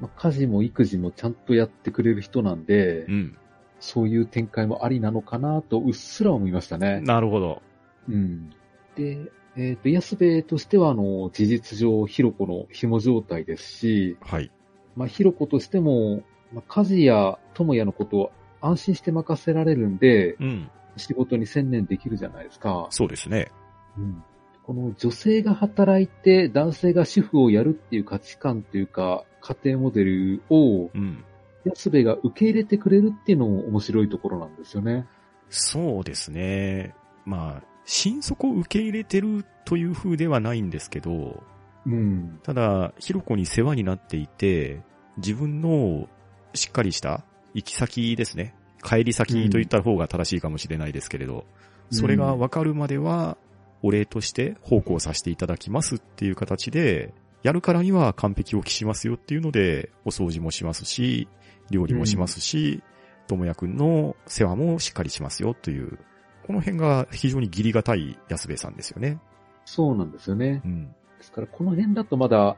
[0.00, 3.18] まあ、家事も育児もちゃんとやってくれる人なんで、うんうん。
[3.18, 3.36] うん。
[3.84, 7.00] そういう展開もありなのかなとうっすら思いましたね。
[7.02, 7.62] なるほど。
[8.08, 8.50] うん。
[8.96, 14.50] で、えっ、と、安兵衛としては、あの、事実上、ひろこの紐状態ですし、はい。
[14.96, 20.70] まあ、ひろことしても、まあ、家事や友也のことを安心して任せられるんで、うん。
[20.96, 22.86] 仕事に専念できるじゃないですか。
[22.88, 23.50] そうですね。
[23.98, 24.24] うん。
[24.62, 31.22] この女性が働いて男性が主婦をやるっていう価値観というか、家庭モデルをうん。
[31.64, 35.06] 安部が受け入れてくれるっていうのも面白いところなんですよね。
[35.48, 36.94] そうですね。
[37.24, 41.42] まあ、心底受け入れてるという風ではないんですけど、
[41.86, 42.40] うん。
[42.42, 44.80] ただ、ひろこに世話になっていて、
[45.18, 46.08] 自分の
[46.54, 48.54] しっかりした行き先ですね。
[48.82, 51.46] 帰り先と言った方が正しいかもしれないですけれど、
[51.90, 53.36] それが分かるまでは、
[53.82, 61.28] お礼として奉公させていただきますっていう形で、やるからには完璧を期しますよっていうので、お掃除もしますし、
[61.70, 62.82] 料理もしますし、
[63.26, 65.98] ともやくんの世話もしっかりしますよという、
[66.46, 69.18] この辺が非常に義理がたい安部さんですよね。
[69.64, 70.60] そうなんですよね。
[70.64, 70.86] うん。
[71.18, 72.56] ですから、この辺だとまだ、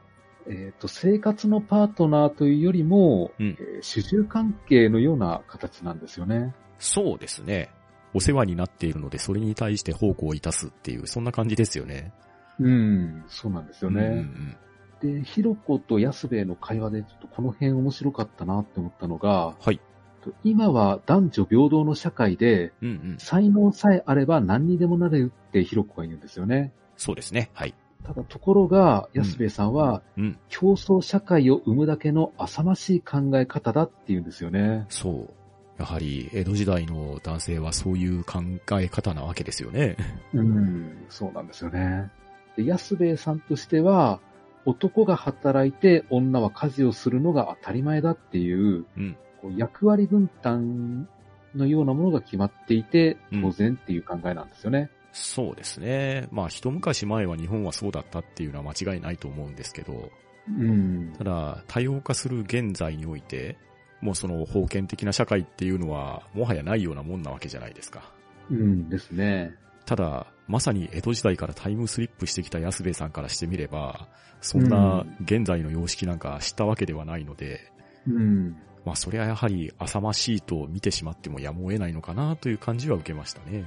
[0.49, 6.53] えっ、と、生活のパートナーというよりも、うんえー主従関係のような形なんですよね。
[6.79, 7.69] そうですね。
[8.13, 12.11] お世話になっているので、それに対して奉公いたすっていう、そんな感じですよね。
[12.59, 14.07] うん、そうなんですようんうね。
[14.21, 14.57] ん
[15.01, 19.79] で、ひろこと安兵衛の会話でちょっとこの辺面白かったなって思ったのが、はい。
[20.23, 23.15] と今は男女平等の社会で、うんうん。
[23.19, 26.73] 才能さえあれば何にでもなれるってひろこが言うんですよね。
[26.95, 27.51] そうですね。
[27.53, 27.75] はい。
[28.03, 30.39] ただところが、安兵衛さんは、うん。
[30.49, 34.85] 競争社会を生むだけの浅ましい考え方だって言うんですよね。
[34.89, 35.33] そう。
[35.77, 38.41] やはり、江戸時代の男性はそういう考
[38.79, 39.95] え方なわけですよね。
[40.33, 42.09] うん、そうなんですよね。
[42.55, 44.19] で安兵衛さんとしては、
[44.67, 49.17] 男が働いて女は家事をするのが当たり前だっていう、うん。
[49.41, 51.07] こう役割分担
[51.55, 54.89] のようなものが決まっていてうん当然っていう考えなんですよね。
[55.13, 56.27] そうですね。
[56.31, 60.11] まあ、一昔前は日本はそうだったっていうのは間違いないと思うんですけど、
[60.47, 61.13] うん。
[61.17, 63.57] ただ、多様化する現在において、
[64.01, 68.11] もうその封建的な社会っていうのは、もはやないようなもんなわけじゃないですか。
[68.51, 69.55] うんですね。
[69.85, 74.07] ただ、まさに江戸時代からタイムスリップしてきた安部さんからしてみれば、
[74.41, 77.71] そんな現在の様式なんか知ったわけではないので、
[78.07, 78.55] うん。
[78.85, 83.65] まあそれはやはり浅ましいと見てしまってもやむを得ないのかなという感じは受けましたね。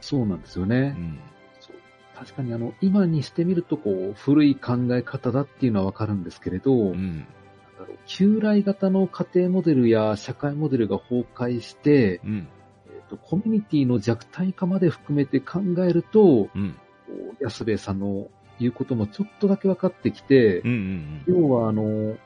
[0.00, 0.90] そうなんですようね。
[0.90, 1.18] ん。
[2.14, 7.26] 確かにあの、今にしてみるとこう、古い考え方だっていうのはわかるんですけれど、うん。
[8.06, 12.48] 旧来型の家庭モデルや社会モデルが崩壊して、うん。
[13.08, 16.76] とコミュニティの弱体化まで含めて考えると、うん。
[17.40, 18.28] 安部さんの
[18.60, 21.22] 言うこともちょっとだけ分かってきて、うん。
[21.26, 21.34] うん。
[21.40, 22.16] 要はあの、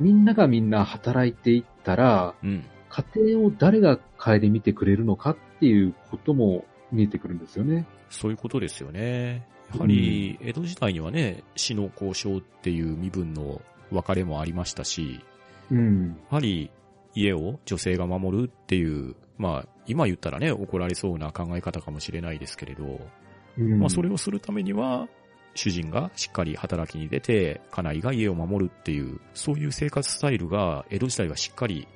[0.00, 2.64] みんながみんな働いていったら、うん。
[2.88, 7.86] 家庭を誰が顧みてくれるのかっていうことも見えてくるんですよね。
[8.10, 9.46] そういうことですよね。
[9.74, 15.20] やはり、江戸時代にはね、死の交渉っていう身分の別れもありましたし、
[15.70, 16.08] うん。
[16.30, 16.70] やはり
[17.14, 23.00] 家を女性が守るっていう、まあ、今言ったらね、怒られそうな考え方かもしれないですけれど、
[23.58, 25.08] うんまあ、それをするためには、
[25.54, 31.86] 主人がしっかり働きに出て、家内が家を守るっていう、そういう生活スタイルが江戸時代はしっかり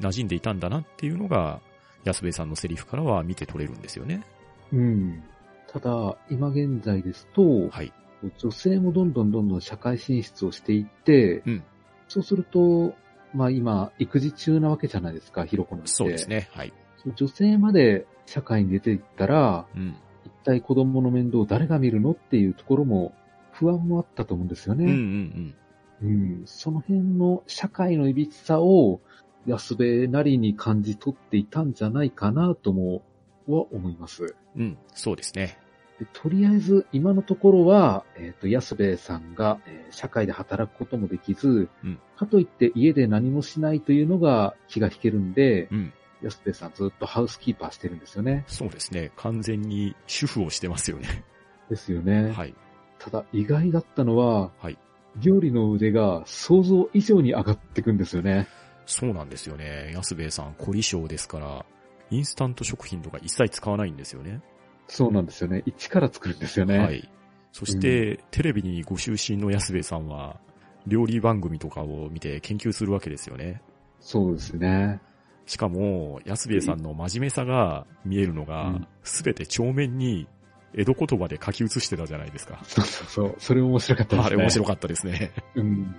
[0.00, 1.60] 馴染んでいたんだなっていうのが、
[2.04, 4.24] 安部さんのセリフからは見て取れるんですよね。
[4.72, 5.22] うん。
[5.68, 7.92] ただ、今現在ですと、はい。
[8.38, 11.64] 女性もどんどんどんどん社会進出をしていって、うん
[12.08, 12.94] そうすると、
[13.34, 15.90] まあ今、育児中なわけじゃないですか、ひろこなんて。
[15.90, 16.48] そうですね。
[16.52, 16.72] はい。
[17.14, 19.96] 女性まで社会に出ていったら、うん。
[20.24, 23.14] 一体子供の面倒を誰が見るのっていうところも、
[23.52, 24.96] 不安もあったと思うんですようんうんうね。
[24.96, 25.54] ん。
[26.02, 26.42] うん。
[26.46, 29.00] その辺の社会の歪さを、
[29.46, 33.02] 安部なりに感じ取っていたんじゃないかなとも、
[33.46, 34.34] は思います。
[34.56, 34.78] うん。
[34.94, 35.58] そうですね。
[35.98, 45.92] でとりあえず、今のところは、えっ、と、安部さんが、えー社会で働くこともできず、うんかといって家で何もしないというのが気が引けるんで、うん。
[46.22, 48.44] 安部さんずっとハウスキーパーしてるんですよね。
[48.46, 49.12] そうですね。
[49.16, 51.24] 完全に主婦をしてますよね。
[51.68, 52.30] ですよね。
[52.32, 52.54] はい。
[52.98, 54.78] ただ、意外だったのは、はい。
[55.20, 58.48] 料理の腕が想像以上に上がっていくんですよね。
[58.86, 59.92] そうなんですよね。
[59.94, 61.66] 安兵衛さん、凝り性ですから、
[62.10, 64.40] インスタント食品とか一切使わないんですよね。
[64.88, 65.62] そうなんですよね。
[65.66, 66.78] 一から作るんですよね。
[66.78, 67.08] はい。
[67.52, 70.38] そして、テレビにご就寝の安兵衛さんは、
[70.86, 73.60] 料理番組とかを見て研究するわけですよね。
[73.98, 75.00] そうですね。
[75.46, 80.28] しかも、安兵衛さんの真面目さが見えるのがうん、すべて帳面に
[80.74, 82.60] 江戸言葉で書き写してたじゃないですか。
[82.64, 83.34] そうそうそう。
[83.38, 84.34] それ面白かったですね。
[84.34, 85.32] あれ面白かったですね。
[85.54, 85.96] うん。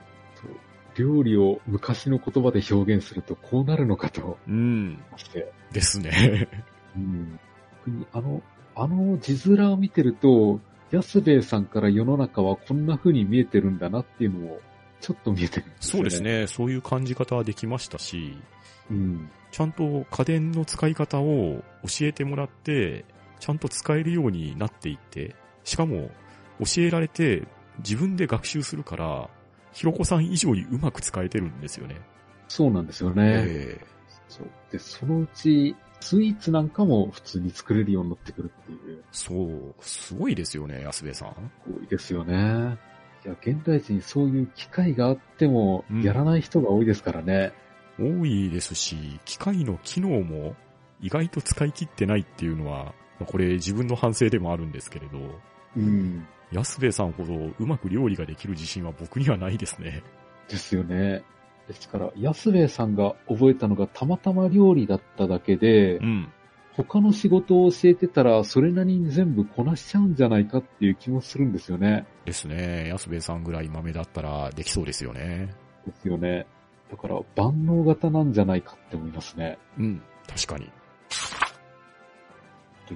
[0.96, 5.00] 料理を昔の言葉で表現するとこうなるのかとうん。
[5.72, 6.50] ですね。
[6.96, 7.40] うん。
[8.12, 8.44] あの、
[8.76, 10.60] あの字面を見てると、
[10.92, 14.60] 安兵衛さんから世の中はこんな風に見えてるんだなっていうのも、
[15.02, 16.10] ちょっと見えてるんですよね。
[16.10, 16.40] そうです。
[16.42, 16.48] ね。
[16.48, 18.38] そういう感じ方はできましたし、
[18.90, 19.30] うん。
[19.52, 23.06] ちゃんと家電の使い方を教えてもらって、
[23.40, 26.10] ちゃんと使えるようになっていって、しかも
[26.60, 27.48] 教えられて
[27.80, 29.30] 自分で学習するから、
[29.74, 32.02] ひろこさん以上にうまく使えてるんですよね。
[32.48, 33.44] そうなんですよね。
[33.46, 33.82] え
[34.28, 34.48] そう。
[34.72, 41.30] で、そのうち、スイーツなんかも普通に作れるようになってくるっていう、えそう、すごいですよね、安部さん。
[41.30, 42.78] 多いですよね。
[43.26, 47.52] いや、現代人そういう機会があってもうん、やらない人が多いですからね。
[48.00, 50.56] 多いですし、機械の機能も
[51.02, 55.20] 意外と使い切ってないっていうのは、まあこれ自分の反省でもあるんですけれど、
[55.76, 56.28] うん。
[56.52, 60.04] 安部さんほどうまく料理ができる自信は僕にはないですね。
[60.48, 61.24] ですよね。
[61.68, 66.32] ですから、安兵衛さんが覚えたのがたまたま料理だっただけでう、ん。
[66.78, 72.06] 他の仕事を教えてたら、それなりに全部こなしちゃうんじゃないかっていう気もするんですよね。
[72.24, 72.92] ですね。
[72.94, 75.50] 安部さんぐらい豆だったらできそうですよね。
[75.88, 76.46] ですよね。
[76.90, 79.58] だから、万能型なんじゃないかって思いますね。
[79.78, 80.02] うん。
[80.28, 80.70] 確かに。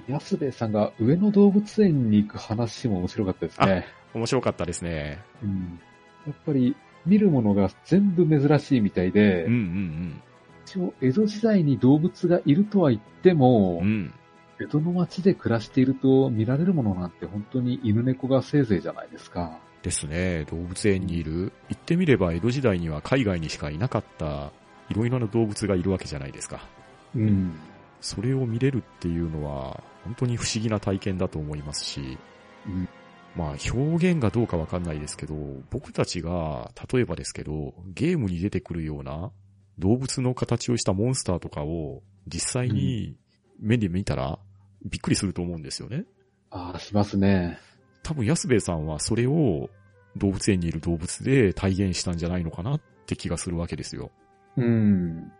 [0.08, 3.86] 安兵衛さんが上野動物園に行く話も面白かったですね。
[4.14, 5.22] 面白かったですね。
[5.42, 5.80] うん、
[6.26, 6.74] やっぱり、
[7.04, 10.22] 見るものが全部珍しいみたいで、うんうん
[10.64, 13.86] 一応、江戸時代に動物がいるとは言っても、うん。
[13.86, 14.14] うん。
[14.60, 19.58] 江戸の町で暮らしていると見られるものなんて本当に犬猫がせいぜいじゃないですか。
[19.82, 20.44] ですね。
[20.44, 21.52] 動物園にいる。
[21.68, 24.52] 言ってみれば江戸時代には海外にしかいなかった
[24.88, 26.68] いろいろな動物がいるわけじゃないですか。
[27.14, 27.54] うん。
[28.00, 32.18] それを見れるっていうのは本当に不思議な体験だと思いますし、
[32.66, 32.88] うん
[33.34, 35.34] まあ表現がどうかわかんないですけど、
[35.70, 39.30] 僕たちが、例えばですけど、ゲームに出てくるような
[39.78, 43.16] 動物の形をしたモンスターとかを実際に
[43.58, 44.38] 目で見たら
[44.84, 46.04] びっくりすると思うんですよね。
[46.50, 47.58] ああ、しますね。
[48.02, 49.70] 多分安兵衛さんはそれを
[50.16, 54.10] 動物園にいる動物で体現したんじゃないのかなって気がするわけですよ。
[54.56, 55.32] うん。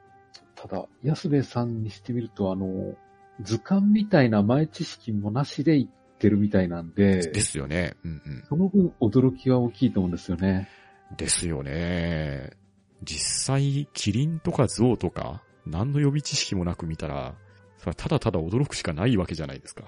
[0.54, 2.94] ただ、安部さんにしてみると、あの、
[3.40, 7.96] 図鑑みたいな前知識もなしで言ってるみたいなんで、ですよね。
[8.04, 8.44] うんうん。
[8.48, 10.68] その分驚きは大きいと思うんですよね。
[11.16, 12.50] ですよね。
[13.02, 17.34] 実際、キリンとかゾウとか、何の予備知識もなく見たら、
[17.78, 19.84] それはただただ驚くしかないわけじゃないですか。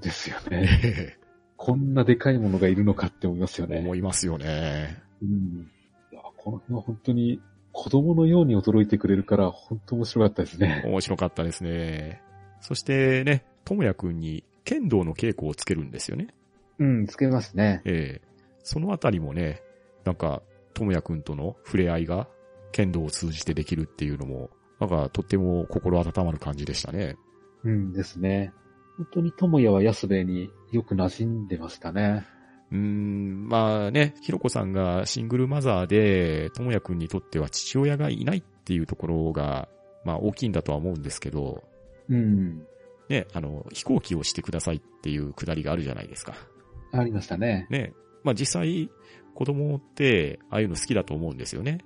[0.00, 1.16] ですよね。
[1.56, 3.78] こんなでかいものがいるのかって思いますよね。
[3.78, 5.02] 思いますよね。
[5.22, 5.70] うん。
[6.12, 7.40] いや、この辺は本当に
[7.72, 10.82] 子供のように驚いてくれるから、本当面白かったですね。
[10.86, 12.22] 面白かったですね。
[12.60, 16.28] そしてね、ともやくんに剣道の稽古をつけるんですよね。
[16.78, 17.82] うん、つけますね。
[17.84, 18.26] ええ
[18.66, 19.62] そのあたりもね、
[20.04, 20.42] なんか、
[20.74, 22.28] ともやくんとの触れ合いが
[22.72, 27.16] 剣道を通じてできるっていうのも、なんかとっても心温まる感じでしたね。
[27.62, 28.52] うんですね。
[28.96, 32.26] 本当に智也は安兵衛によく馴染んでましたね。
[32.72, 39.68] うーん、まあね、ひろこさんがシングルマザーで、ともやくんにとっては父親がいないっていうところが、
[40.04, 41.62] まあ大きいんだとは思うんですけど、
[42.08, 42.66] うん。
[43.08, 46.34] ね、あの、飛行機をしてくださいっていうくだりがあるじゃないですか。
[46.92, 47.66] ありましたね。
[47.70, 47.92] ね。
[48.24, 48.90] まあ実際、
[49.34, 51.78] 子供って、ああいうの好きだと思うんですよね。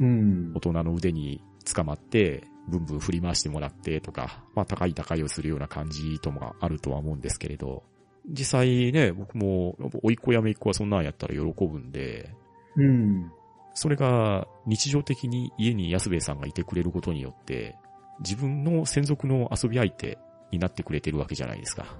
[0.00, 0.60] うん大。
[0.60, 1.40] 人の腕に
[1.72, 7.82] 捕まって、ブンブン振り回してもらってとか、まあ高い高いをするような感じともあるとは思うんですけれど、
[8.28, 12.30] 実際ね、僕も、甥っ子や姪っ子はそんなんやったら喜ぶんで、
[12.76, 13.30] うん。
[13.74, 17.76] それが日常的に家に安兵衛さんがいてくれることによって、
[18.20, 20.18] 自分の専属の遊び相手
[20.50, 21.84] になってくれてるわけじゃないですか。
[21.84, 21.94] やっ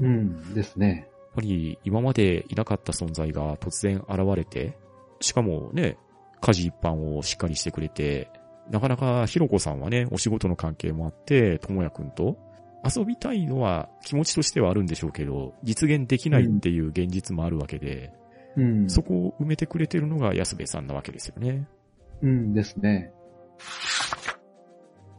[0.00, 0.54] うん。
[0.54, 1.08] ですね。
[1.34, 4.76] ぱり今までいなかった存在が突然現れて、
[5.20, 5.96] しかもね、
[6.40, 8.28] 家事一般をしっかりしてくれて、
[8.70, 12.36] なかなかひろこさんはね、お仕事の関係もあって、ともやくんと
[12.84, 18.12] 遊びたいのは気持ちとしてはあるんでしょうけど、実現できないっていう現実もあるわけで、
[18.56, 18.90] うん。
[18.90, 21.66] そこを埋めてくれてるのが安兵衛さんなわけですよね。
[22.22, 23.12] うんですね。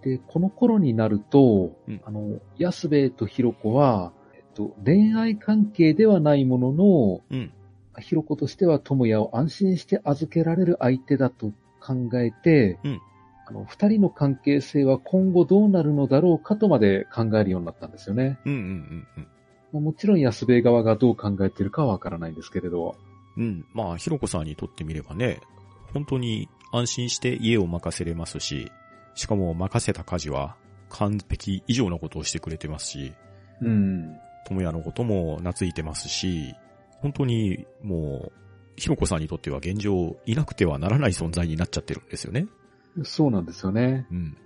[0.03, 7.51] で、この頃になると、うんあの、安兵衛とひろ子は、えっと、恋愛関係ではないものの、うん。
[7.99, 13.12] ひろ子としては智也を安心して預けられる相手だと考えて、うんあ
[13.53, 18.39] の、二人の関係性は今後どうなるのだろうかとまで考えるようになったんですよね。
[18.45, 19.27] うんうんうんうん。
[19.73, 22.95] まあもちろん安兵衛側がどう考えているかはわからないんですけれど。
[23.37, 23.65] うん。
[23.73, 25.39] まあ、ひろこさんにとってみればね、
[25.93, 28.71] 本当に安心して家を任せれますし、
[29.15, 30.55] しかも任せた家事は
[30.89, 33.13] 完璧以上のことをしてくれてますし、
[33.61, 34.17] うん。
[34.45, 36.55] 友也のことも懐いてますし、
[37.01, 38.31] 本当にもう、
[38.75, 42.47] ひろこさんにとっては現状いなくてはならない存在になっちゃってるんですよね。
[43.03, 44.05] そうなんですよね。
[44.11, 44.37] うん。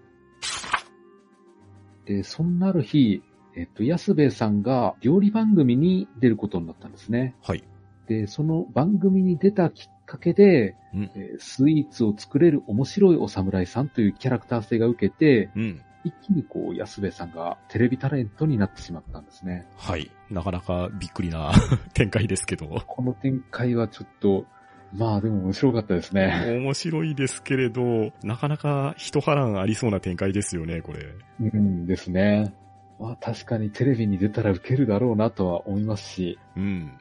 [2.06, 3.22] で、そんなある日、
[3.56, 7.36] えっと、安兵衛さんが料理番組に出ることになったんですね。
[7.42, 7.64] はい。
[8.08, 11.12] で、その番組に出たきっかけで、うん。
[11.16, 15.82] えースイーツを作れる面白いお侍さんというキャラクター性が受けて、うん。
[16.04, 19.68] 一気にこう、安兵衛さんがテレビタレントになってしまったんですね。
[19.76, 20.10] はい。
[20.30, 21.52] なかなかびっくりな
[21.94, 22.68] 展開ですけど。
[22.88, 24.46] この展開はちょっと、
[24.94, 26.60] まあでも面白かったですね。
[26.60, 31.00] 面白いですけれど、なかなか一波乱ありそうな展開ですよね、これ。
[31.40, 32.54] うんですね。
[33.00, 36.92] まあ確かにテレビに出たら受けるだろうなとは思いますし、うん。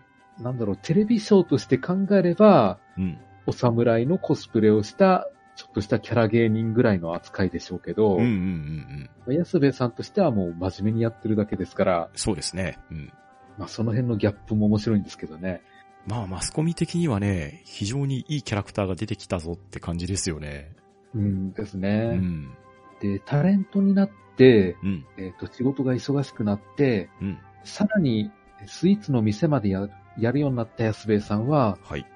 [0.41, 3.19] なんだろう、テレビショーとして考えれば、うん。
[3.47, 9.35] お侍のコスプレをした、ちょっとしたキャラ芸人ぐらいの扱いでしょうけど、うんうんうんうん。
[9.35, 12.79] 安部さんとしてはもう真面目にやってるだけですから、そうですね。
[12.91, 13.13] うん。
[13.57, 15.63] まあその辺のギャップも面白いんですけどね。
[16.07, 20.73] まあ、マスコミ的にはね、非常にいいキャラクターが出てきたぞって感じですよね。
[21.15, 22.17] うんですうね。
[22.17, 22.55] ん。
[23.01, 25.07] で、タレントになって、うん。
[25.19, 27.39] えっ、と、仕事が忙しくなって、うん。
[27.65, 28.31] さらに
[28.67, 29.89] スイーツの店までや
[30.19, 32.07] やるようになった安部さんは、はい。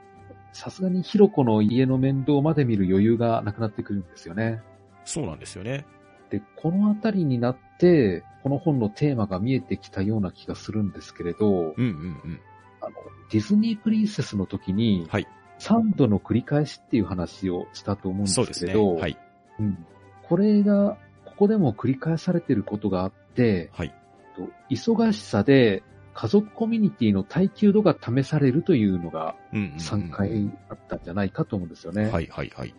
[0.52, 4.62] さすがにひろ子の家の面倒まで見る余裕がなくなってくるんですよね。
[5.04, 5.86] そうなんですよね。
[6.30, 11.86] で、このあたりになって、この本のテーマが見えてきたような気がするんですけれど、うんうんう
[12.28, 12.40] ん。
[12.96, 15.26] あの、ディズニープリンセスの時に、はい。
[15.60, 19.18] 3度の繰り返しっていう話をしたと思うんですけれど、はい。
[19.58, 19.86] うん、
[20.22, 23.94] これが、ここでも繰り返されていることがあって、はい。
[24.36, 25.82] と忙しさで
[26.14, 29.76] 家族コミュニティの耐久度が試されるというのがうんうんうん。
[29.76, 32.04] 3回あったんじゃないかと思うんですよね。
[32.10, 32.74] はいはいはい。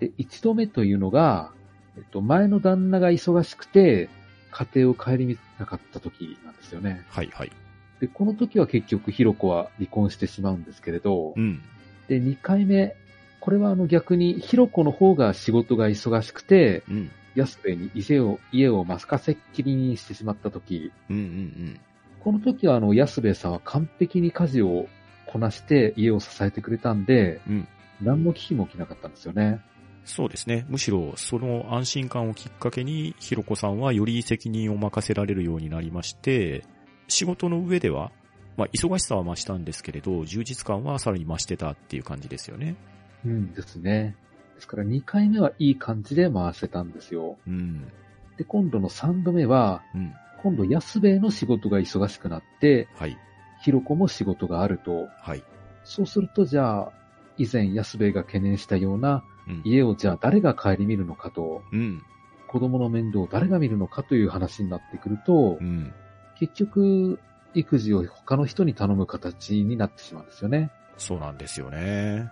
[0.00, 1.52] で、1度目というのが、
[1.96, 4.08] えっと、前の旦那が忙しくて、
[4.50, 7.04] 家庭を顧みなかった時なんですよね。
[7.08, 7.52] はいはい。
[8.00, 11.60] で、この時は結局、ひろ子は離婚してしまうんですけれど、うん。
[12.08, 12.96] で、2回目、
[13.40, 17.10] これはあの逆に、ひろ子の方が仕事が忙しくて、うん。
[17.36, 21.80] 安部に家を、家を任せっきりにしてしまった時、うんうんうん。
[22.20, 24.88] この時はあの安部さんは完璧に家事を
[25.26, 27.68] こなして家を支えてくれたんで、うん
[28.02, 29.60] 何の危機も起きなかったんですよね。
[30.04, 30.64] そうですね。
[30.68, 36.64] むしろ、その安心感をきっかけに、ひろこさんはより責任を任せられるようになりまして、
[37.10, 38.12] 仕事の上では、
[38.56, 42.76] まあ、忙しさは増したんですけれど、充実感はさらに増してたっていう感じですよね。
[43.24, 44.16] うんですね。
[44.54, 47.38] ですから2回目はいい感じで回せたんですよ。
[47.46, 47.90] うん。
[48.36, 50.12] で、今度の3度目は、うん。
[50.42, 53.18] 今度安部の仕事が忙しくなって、はい。
[53.62, 55.08] ひろこも仕事があると。
[55.20, 55.44] はい。
[55.84, 56.92] そうすると、じゃあ、
[57.36, 59.62] 以前安兵衛が懸念したようなうん。
[59.64, 62.02] 家をじゃあ誰が顧みるのかと、うん。
[62.46, 65.92] 子供の面倒を誰が見るのかという話になってくるとう、ん。
[66.40, 67.20] 結局、
[67.54, 70.70] 育児を他の人に頼む形になってしまうんですよね。
[70.96, 72.30] そうなんですよね。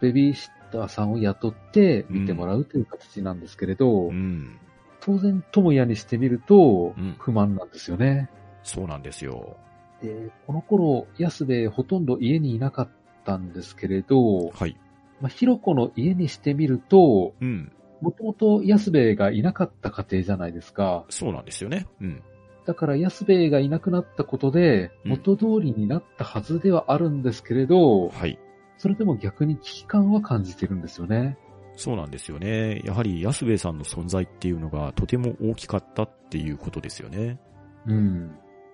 [0.00, 4.58] ベビーシッターさんを雇って見てもらうという形なんですけれど、うん。
[5.00, 8.30] 当然、友也にしてみるとうん、不満なんですよね。
[8.62, 9.56] そうなんですよ。
[10.02, 12.88] で、この頃、安兵衛ほとんど家にいなかっ
[13.24, 14.76] たんですけれど、はい。
[15.20, 17.72] まあ、ひろこの家にしてみると、うん。
[18.00, 21.04] もともと安兵衛がいなかった家庭じゃないですか。
[21.08, 21.86] そうなんですよね。
[22.00, 22.22] うん。
[22.70, 28.38] だから安兵衛がいなくなったことで、うん元通りになったはずではあるんですけれど、はい。
[28.78, 31.36] それでも逆に危機感は感じてるんですよね。
[31.74, 32.80] そうなんですよね。
[32.84, 37.40] やはり安兵衛さんの存在っていうのがとても大きかったっていうことですよね。
[37.86, 38.28] うん。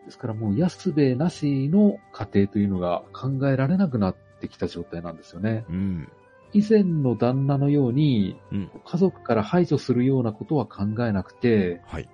[0.04, 5.64] ですからもう安兵衛なしの家庭というのが考えられなくなってきた状態なんですよね。
[5.70, 6.08] うん。
[6.52, 8.70] 以前の旦那のように、うん。
[8.84, 12.08] 家族から排除するようなことは考えなくて、はい。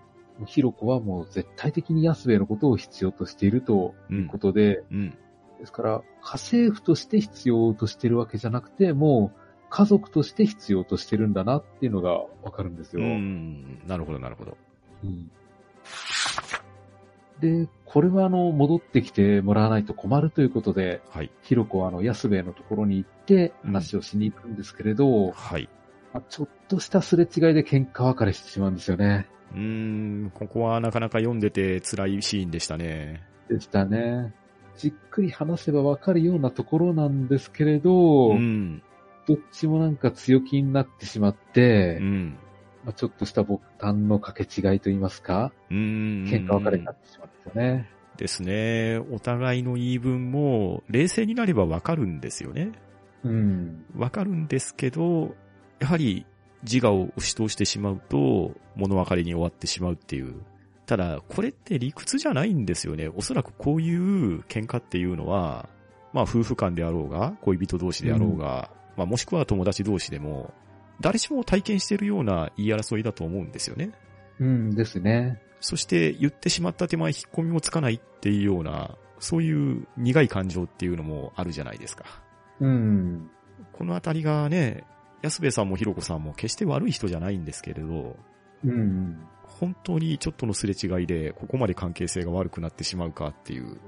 [0.47, 4.14] ひろこはもう絶対的に安兵衛のことを必要としているとう。
[4.14, 5.11] いうんことで、うん。
[5.59, 9.38] ですから、家政婦として必要としてるわけじゃなくて、もう
[9.70, 13.07] 家族として必要としてるんだなっていうのがわかるんですうよ。
[13.07, 13.86] ん。
[13.86, 14.57] なるほど、なるほど。
[15.05, 15.30] うん
[17.40, 21.30] で、これはあの、戻ってきてもらわないと困るということで、はい。
[21.43, 25.68] ひろこはあの、安兵衛のところに行って話をしに行くんですけれど、はい。
[26.12, 29.26] まあちょっとしたすれ違いで喧嘩別れしてしまうんですよね。
[29.54, 29.60] うー
[30.26, 30.30] ん。
[30.34, 33.22] ここはなかなか読んでて辛いシーンでしたね。
[33.48, 34.34] でしたね。
[34.76, 38.82] じっくり話せばわかるようなところなんですけれど、うん。
[39.26, 42.36] どっちもなんか強気になってしまって、うん。
[42.84, 46.24] まあ、ちょっとしたボタンの掛け違いといいますか、うん。
[46.24, 47.88] 喧嘩別れになってしまうんですよね。
[48.16, 48.98] ですね。
[49.10, 52.72] お互いの言い分も冷静になればわかるんですよね。
[53.24, 53.84] うん。
[53.96, 55.34] わかるんですけど、
[55.82, 56.24] やはり
[56.62, 60.40] 自我を押し通してしまうと物別れに終わってしまうっていう。
[60.86, 63.08] ただ、これって理屈じゃないんですよね。
[63.08, 65.68] おそらくこういう喧嘩っていうのは、
[66.12, 70.54] まあ夫婦間であろうが、恋人同士であろうが、まあもしくは友達同士でも、
[71.00, 73.90] 誰しも体験しているような言い争いだと思うんですよね。
[74.38, 75.40] うんですね。
[75.60, 82.04] そして言ってしまった手前引っ込みもつかないっていうような、そういう苦い感情っていうのもあるじゃないですか。
[82.60, 83.30] うん。
[83.72, 84.84] このあたりがね、
[85.22, 88.16] 安部さんもひろこさんも決して悪い人じゃないんですけれど、
[88.64, 89.18] うん。
[89.46, 93.78] 本当にちょっとのすれ違いでここまで関係性が悪くなってしまうかっていう、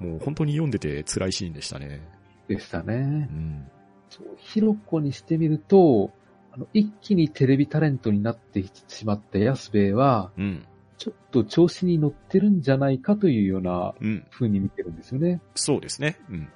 [0.00, 2.00] もう本当に読んでて辛いシーンでしたね。
[2.48, 3.34] でしたねう。
[3.34, 3.70] ん。
[4.10, 6.10] そう、ひろこにしてみると、
[6.52, 10.66] あの、一気にテレビタレントになってしまった安兵衛は、うん。
[10.98, 14.26] ちょっと調子に乗ってるんじゃないかというようなうん。
[14.30, 15.40] 風に見てるんですよね。
[15.54, 16.18] そうですね。
[16.28, 16.48] うん。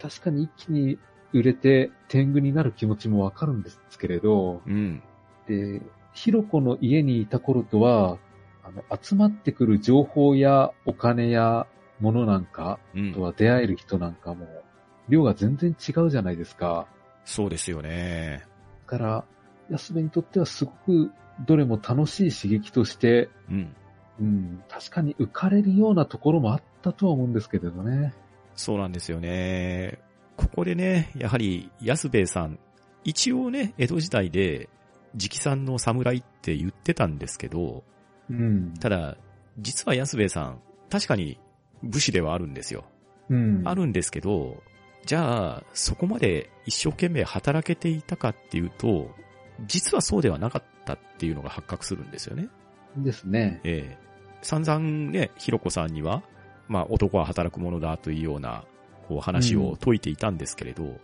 [0.00, 0.98] 確かに一気に
[1.32, 5.02] 売れて天狗になる気持ちもわかるんですけれど、うん。
[5.46, 5.80] で、
[6.12, 8.18] ひろこの家にいた頃とは、
[8.62, 11.66] あの、集まってくる情報やお金や
[12.00, 13.22] 物なんか、うんあと。
[13.22, 14.46] は出会える人なんかも、
[15.08, 16.86] 量が全然違うじゃないですか。
[17.24, 18.44] そうですよね。
[18.86, 19.24] だから、
[19.70, 21.12] 安部にとってはすごく
[21.46, 23.76] どれも楽しい刺激として、うん。
[24.20, 28.12] うん、確かに浮かれるようなところもあったとは思うんですけれどね。
[28.54, 29.98] そうなんですよね。
[30.40, 32.58] ここでね、やはり安兵衛さん、
[33.04, 34.70] 一応ね、江戸時代で
[35.14, 37.84] 直参の侍って言ってたんですけど、
[38.30, 38.74] うん。
[38.80, 39.16] ただ、
[39.58, 41.38] 実は安兵衛さん、確かに
[41.82, 42.84] 武士ではあるんですよ。
[43.28, 43.62] うん。
[43.66, 44.62] あるんですけど、
[45.04, 49.14] じゃあ、そこまで一生懸命働けていたかっていうと、
[49.66, 52.48] 実はそうではなかったっていうのが発覚するんですよね。
[52.96, 53.60] ですね。
[53.64, 54.10] ええ
[54.42, 54.80] 散々
[55.10, 56.22] ね、ひろこさんには、
[56.66, 58.64] まあ男は働くものだというような、
[59.10, 60.96] こう話を解いていたんですけれど、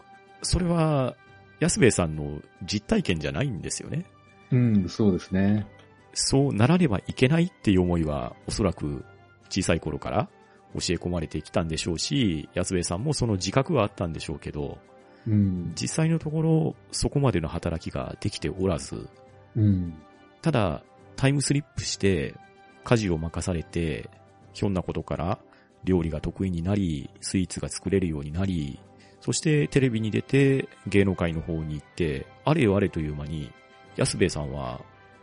[0.43, 1.17] それは、
[1.59, 4.05] 安兵衛さんの実体験じゃないんですよね。
[4.53, 5.67] うん、そうですね。
[6.13, 9.05] そうならねばいけないっていう思いは、おそらく
[9.49, 10.29] 小さい頃から
[10.75, 14.79] 教え込まれてきたんでしょうし、安兵衛さんもその自覚はあったんでしょうけど、
[15.27, 15.73] うん。
[15.75, 19.09] 実際のところ、そこまでの働きができておらず、
[19.57, 19.95] うん。
[20.43, 20.85] ただ、
[21.17, 22.37] タイムスリップして、
[22.85, 24.09] 家事を任されて、
[24.53, 25.39] ひょんなことから
[25.87, 28.79] 料理が得意になり、スイーツが作れるようになり、
[29.21, 33.51] そしてテレビに出て芸能界の方に行って、あれよあれという間に、
[33.97, 34.81] 安兵衛さんは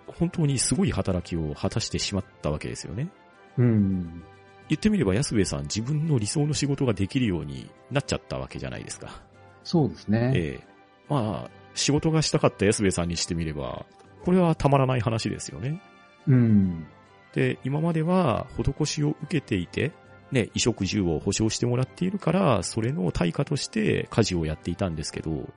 [0.08, 3.10] 本当にすごい働きを果たしてしまったわけですよね。
[3.58, 4.24] うん。
[4.70, 9.22] 言ってみれば安兵衛さん自分の理想の仕事ができるようになっちゃったわけじゃないですか。
[9.64, 10.32] そうですね。
[10.36, 10.74] ええ
[11.10, 13.86] まあ、仕事がしたかった安兵衛さんにしてみれば、
[14.24, 15.82] これはたまらない話ですよね。
[16.28, 16.88] うん。
[17.34, 19.92] で、今までは施しを受けていて、
[20.34, 25.50] ね、衣食住を保障してもらっているから、それの対価として家事をやっていたんですけど、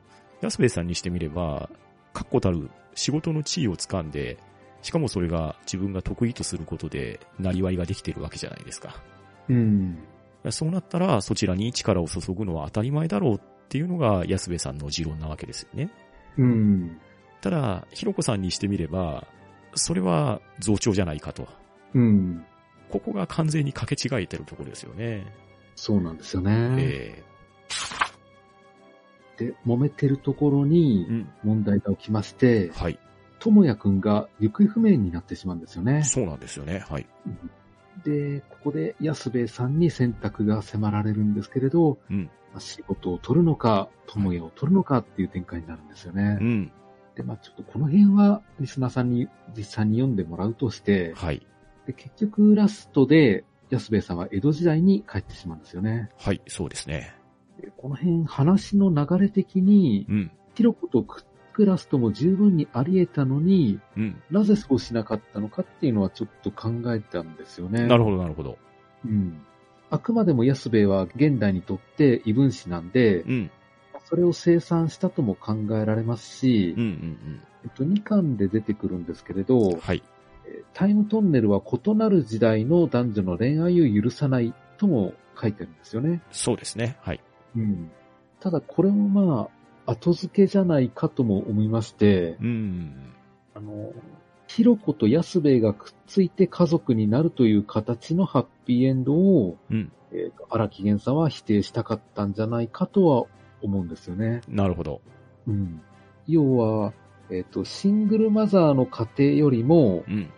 [0.42, 1.68] 安部さんにしてみれば、
[2.12, 4.38] 確固たる仕事の地位を掴んで、
[4.82, 9.02] しかもそれが自分が得意とすることで、なりわいができてるわけじゃないですか。
[9.48, 9.98] うん。
[10.50, 15.90] そうなったら、そちらに力を注ぐのは当たり前だろうっていうのが安部さんの持論なわけですよね。
[16.38, 16.98] うん。
[17.40, 19.26] ただ、ひろこさんにしてみれば、
[19.74, 21.48] それは増長じゃないかと。
[21.94, 22.44] うん。
[22.90, 25.26] ここが完全に掛け違えてるところですよね。
[25.74, 26.76] そうなんですよね。
[26.78, 27.22] え
[29.36, 31.28] で、揉めてるところえにうん。
[31.44, 32.98] 問題が起きまして、はい。
[33.38, 36.02] ともやくんが行方不明になってしまうんですよね。
[36.04, 36.84] そうなんですよね。
[36.88, 37.06] はい。
[38.04, 46.38] で、ここで安部さんに選択が迫られるんですけれど、うんまあ仕事を取るのか、友也を取るのかっていう展開になるんですよね。
[46.40, 46.72] うん。
[47.14, 51.46] で、まあちょっとこの辺はリスナーさんに実際に読んでもらうとして、はい。
[51.86, 56.10] で結局ラストで安部さんは江戸時代に帰ってしまうんですよね。
[56.18, 56.40] はい。
[56.46, 57.14] そうですね。
[57.60, 60.30] でこの辺話の流れ的に、うん。
[60.54, 64.22] ヒロコとクックラストも十分にあり得たのに、うん。
[64.30, 67.86] なぜそうしなかったのかっていうのはちょっと考えたんですよね。
[67.86, 68.58] なるほど、なるほど。
[69.04, 69.40] うん。
[69.90, 73.50] あくまでも安兵衛は現代にとって異分子なんで、うん。
[74.04, 79.46] それを生産したとも考えられますし、うん、うん、えっと、2巻で出てくるんですけれうん。
[79.46, 80.02] ど、はい。
[80.46, 86.22] えータイムトンネルは異なる時代の男女の恋愛を許さないとも書いてるんですよね。
[86.30, 86.98] そうですね。
[87.00, 87.20] はい。
[87.56, 87.90] うん。
[88.40, 89.48] ただこれもま
[89.86, 93.14] あ、後付けじゃないかとも思いまして、うん。
[93.54, 93.92] あの、
[94.46, 99.92] ヒロコと安兵衛がくっついて家族になるという形のハッピーエンドを、うん。
[100.12, 103.24] えーと荒木源さんは否定したかったんじゃないかとは
[103.62, 104.42] 思うんですよね。
[104.48, 105.00] なるほど。
[105.46, 105.80] うん。
[106.26, 106.92] 要は、
[107.30, 110.30] えっ、と、シングルマザーの家庭よりも、うん。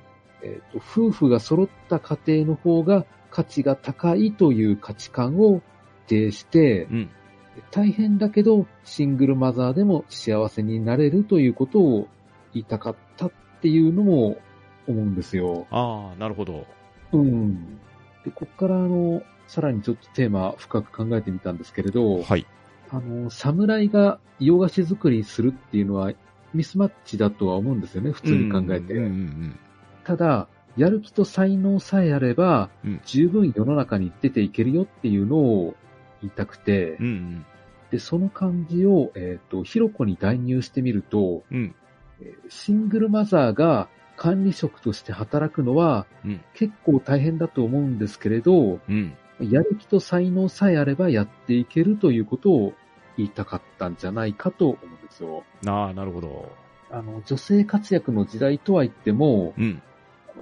[0.43, 5.61] えっ、と、夫婦が揃った家庭の方が価値が高いという価値観を
[6.07, 7.11] 否定して、うん。
[7.71, 12.09] 大変だけど、シングルマザーでも幸せになれるということを
[12.55, 14.39] 言いたかったっていうのも
[14.87, 15.67] 思うんですよ。
[15.71, 16.67] ああ、なるほど。
[17.13, 17.79] うん。
[18.25, 22.47] で、こっからあの、さらにちょっとテーマ深く考えてみたんですけれど、はい。
[22.91, 26.13] あの、侍が洋菓子作りするっていうのは
[26.55, 28.95] ミスマッチだとは思うんですよね、普通に考えて。
[28.95, 29.59] うん、うん、
[30.05, 35.75] ただ、やる気と才能さえあれば、うん十分世の中に出ていけるよっていうのを
[36.21, 37.07] 言いたくて、うん。
[37.07, 37.47] うん、
[37.91, 41.75] で、その感じを、えっ、と、ひろこに代入してみると、うん。
[42.49, 46.41] シングルマザーが管理職として働くのはうん。
[46.55, 49.15] 結構大変だと思うんですけれど、うん。
[49.41, 52.75] やる気と才能さえあればやっていけるということを
[53.19, 55.45] 言いたかったんじゃないかと思うんですよ。
[55.67, 56.51] ああ、なるほど。
[56.91, 59.83] あの、女性活躍の時代とは言っても、うん。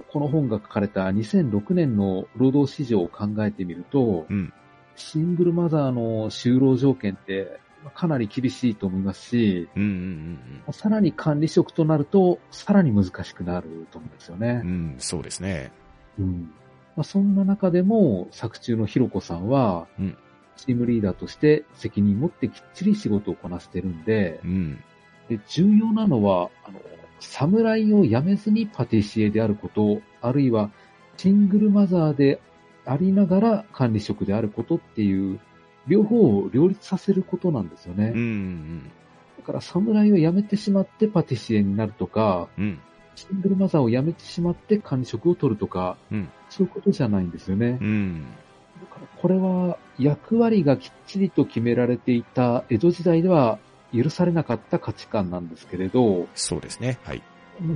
[0.09, 4.53] この本が書かれた2006年の労働市場を考えてみると、うん。
[4.95, 7.59] シングルマザーの就労条件って
[7.93, 14.69] かなり厳しいと思いますし、うん、うん、さらに管理職となると、さらに難しくなると思うんですよねうん。
[14.69, 14.71] う。
[14.71, 15.71] ん、そうですね。
[16.19, 16.51] うん
[16.95, 20.17] まあ、そんな中でも、作中のひろこさんは、うん
[20.57, 24.83] チームリーダーとして責任持ってきっちり仕事をこなしてるんで、うん。
[25.29, 26.79] で重要なのは、あの、
[27.19, 30.71] 侍を辞めずにパティシエであること、あるいは
[31.17, 32.39] シングルマザーで
[32.85, 35.39] ありながら管理職であることっていう、
[35.87, 38.11] 両方を両立させることなんですよね。
[38.13, 38.91] うん、うん、
[39.37, 42.79] だから侍を辞めてしまってパティシエになるとか、うん。
[43.15, 47.77] シングルマザーを辞めてしまって管理職を取るとか、うんそういうことじゃないんですよね。
[47.81, 48.25] うん。
[48.79, 53.59] だからこれは役割がきっちりと決められていた江戸時代では
[53.93, 56.99] 許されなかった価値観なんですけれど、そうですね。
[57.03, 57.23] はい。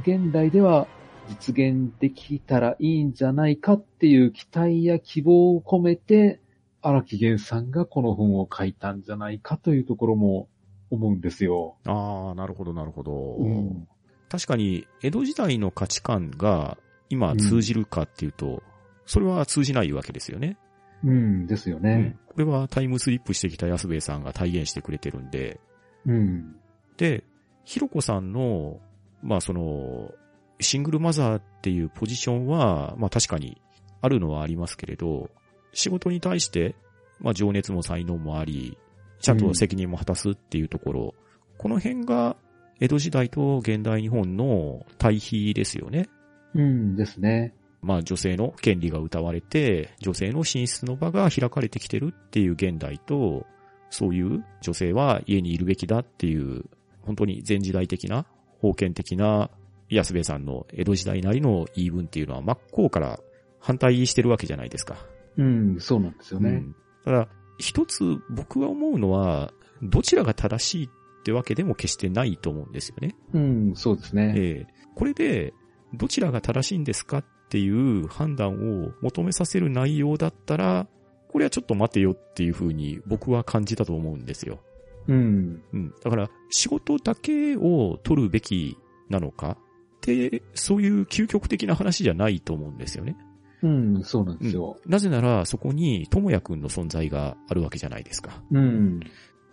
[0.05, 0.87] 現代では
[1.27, 6.39] 実現できたらいいんじゃないかっていう期待や希望を込めて、
[6.81, 10.47] 荒木源さんがこの本を書いたんじゃないかというところも
[10.89, 11.75] 思うんですよ。
[11.85, 13.35] ああ、なるほど、なるほど。
[13.37, 13.87] うん
[14.29, 16.77] 確かに、江戸時代の価値観が
[17.09, 18.63] 今通じるかっていうと、
[19.05, 20.57] それは通じないわけですよね。
[21.03, 22.17] うんですようんね。
[22.27, 25.59] これはタイムスリップしてきた安兵衛さんが体現してくれてるんで、
[26.05, 26.55] うん。
[26.97, 27.23] で、
[27.63, 28.79] ひろこさんの、
[29.21, 30.11] まあその、
[30.59, 33.61] シングルマザーっていうポジションは、まあ確かに
[34.01, 35.29] あるのはありますけれど、
[35.73, 36.75] 仕事に対して、
[37.19, 38.77] まあ情熱も才能もあり、
[39.19, 41.15] ちゃんと責任も果たすっていうところ、
[41.57, 42.35] この辺が
[42.79, 46.09] 江戸時代と現代日本の対比ですよね。
[46.55, 47.53] うんですね。
[47.81, 53.45] まあ女性の権利が謳われて、女性の進出の場が開かれてきてるっていう現代と、
[53.89, 56.65] そういう女性は家にいるべきだっていう、
[57.01, 58.25] 本当に前時代的な、
[58.61, 59.49] 封建的な
[59.89, 63.19] 安部さんの江戸時代なりの言い分っていうのは真っ向から
[63.59, 64.97] 反対してるわけじゃないですか。
[65.37, 66.49] うん、そうなんですよね。
[66.49, 67.27] うんただ、
[67.57, 70.89] 一つ僕は思うのは、どちらが正しいっ
[71.23, 73.15] てわけでも決してないと思うんですよね。
[73.33, 74.33] うん、そうですね。
[74.37, 75.53] ええこれで、
[75.93, 80.87] どちらが正しいんですかっていう判断を求めさせる内容だったら、
[81.27, 84.59] これはちょっと待てよっていうふうに僕は感じたと思うんですよ。
[85.07, 85.93] うん、うん。
[86.01, 88.77] だから、仕事だけを取るべき
[89.09, 89.57] なのか
[89.97, 93.17] って、そういう究極的な話じゃないと思うんですよね。
[93.63, 94.77] うん、そうなんですよ。
[94.85, 98.41] なぜなら、そこに、ともやくんの存在があるわけじゃないですか。
[98.49, 99.01] うん、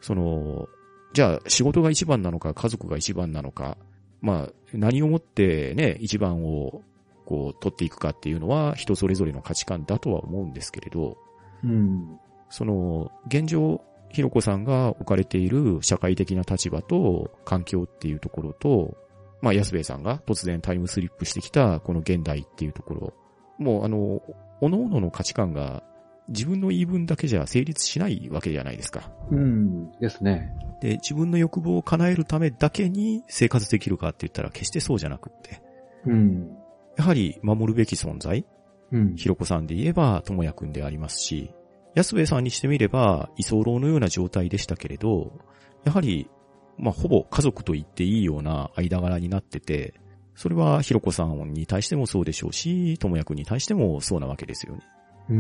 [0.01, 0.69] その、
[1.13, 3.77] じゃあ、仕事が一番なのか、家族が一番なのか、
[4.21, 6.83] まあ、何をもってね、一番を、
[7.29, 11.19] こう、取っていくかっていうのは、人それぞれの価値観だとは思うんですけれど、
[11.63, 12.19] うん、
[12.49, 18.97] その、現状、ひろこさんが置かれている社会的な立場と環境っていうところと、
[19.43, 23.13] まあ、安兵衛さんが突然タイムスリップしてきたこの現代っていうところ、
[23.59, 24.23] もうあの、
[24.63, 25.83] 各々の価値観が
[26.29, 29.11] 自分の言い分だけじゃ成立しないわけじゃないですか。
[29.31, 30.55] うん、ですね。
[30.81, 35.61] で、自分の欲望を叶えるためだけに生活できるかって言ったら決してそうじゃなくって、
[36.07, 36.58] うん、
[36.99, 38.45] やはり守るべき存在、
[38.91, 41.55] うん、ひろこさんで言えば、ともやくんでありますし、
[41.95, 45.33] 安部さんにしてみれば、居候のような状態でしたけれど、
[45.85, 46.29] やはり、
[46.77, 49.95] まあ、ほぼ家族と言っていいような間柄になってて、
[50.35, 54.83] それはひろこさんに対してもそうでしょうし、ともやくんに対してもそうなわけですよね。
[55.31, 55.39] うん、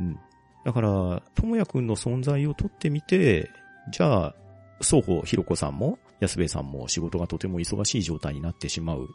[0.00, 0.18] うん。
[0.64, 3.50] だから、ともやくんの存在を取ってみて、
[3.90, 4.34] じゃあ、
[4.80, 9.08] 双方、ひろこさんも、安部さんも仕事がとても忙しい状態になってしまう。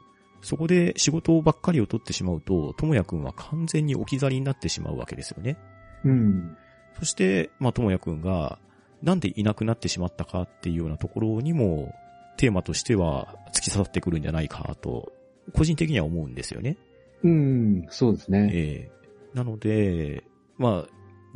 [0.44, 5.58] そこで仕事ばっかりを取ってしまうと、ともやくんは完全に置き去りになってしまうわけですよね。
[6.04, 6.58] うん、
[7.00, 8.60] そして、まあ、ともやくんが、
[9.02, 11.94] なんでいなくなってしまったかっていうようなところにも、
[12.38, 15.14] テーマとしては突き刺さってくるんじゃないかと、
[15.54, 16.78] 個人的には思うんですよね。
[17.24, 18.50] うん、そうですね。
[18.54, 18.94] ええ
[19.34, 20.24] なので、
[20.58, 20.90] まあ、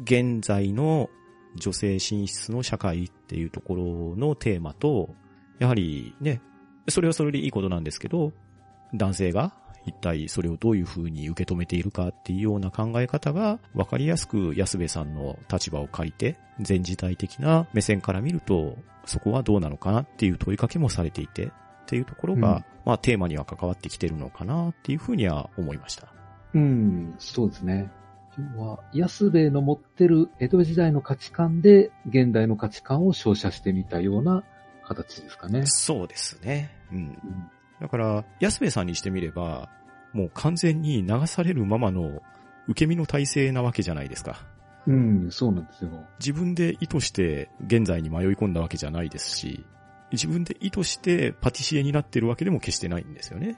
[0.03, 1.09] 現在の
[1.55, 5.15] 女性進出の社会っていうところのテーマと、
[5.59, 6.41] やはりね、
[6.87, 8.31] それはそれでいいことなんですけど、
[8.93, 9.53] 男性が
[9.85, 21.49] 一体それをどういう風に受け止めているかっていうような考え方が分かりやすく安部さんの立場を借りて、全時代的な目線から見ると、そこはどうなのかなっていう問いかけもされていて、っ
[21.85, 26.07] ていうところが、うんまあテーマには関わってきてるのかなっていうふうには思いました。
[26.53, 27.91] うん、そうですね。
[28.55, 34.43] 要は、安兵衛の持ってる江戸時代の価値観で、現代の価値観を照射してみたような
[34.83, 35.63] 形ですかね。
[35.65, 36.71] そうですね。
[36.91, 36.97] うん。
[36.97, 37.51] うん
[37.81, 39.69] だから、安部さんにしてみれば、
[40.13, 42.21] もう完全に流されるままの
[42.67, 44.45] 受け身の体制なわけじゃないですか。
[44.87, 45.91] うん、そうなんですよ。
[46.19, 49.65] 自分で意図して現在に迷い込んだわけじゃないですし、
[50.11, 53.57] 自分で意図してパティシエになってるわけでも決してないんですよね。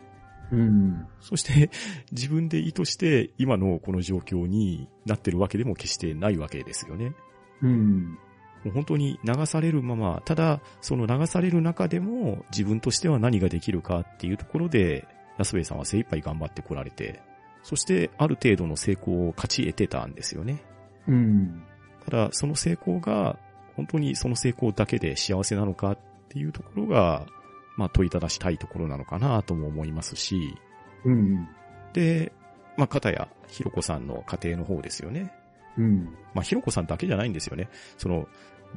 [0.51, 1.70] うん、そして、
[2.11, 7.13] 自分で意図して今のこの状況になってるわけでも決してないわけですよね。
[7.61, 8.17] うん、
[8.64, 15.07] もう本当に流されるまま、ただ、その流される中でも自分としては何ができるかっていうところで、
[15.38, 17.22] 安部さんは精一杯頑張ってこられて、
[17.64, 20.62] そしてある程度の成功を勝ち得てたんですよね。
[21.07, 21.64] うん、
[22.05, 23.38] ただ、その成功が、
[23.76, 25.97] 本当にその成功だけで幸せなのかっ
[26.28, 27.26] ていうところが、
[27.78, 30.57] まあ問いただしたいところなのかなとも思いますし、
[31.05, 31.47] うん、
[31.93, 32.34] で、
[32.78, 35.34] まあ、片や、ひろこさんの家庭の方ですよね。
[35.78, 37.70] うん、まあ、ひろこさんだけじゃないんですよね。
[37.97, 38.28] その、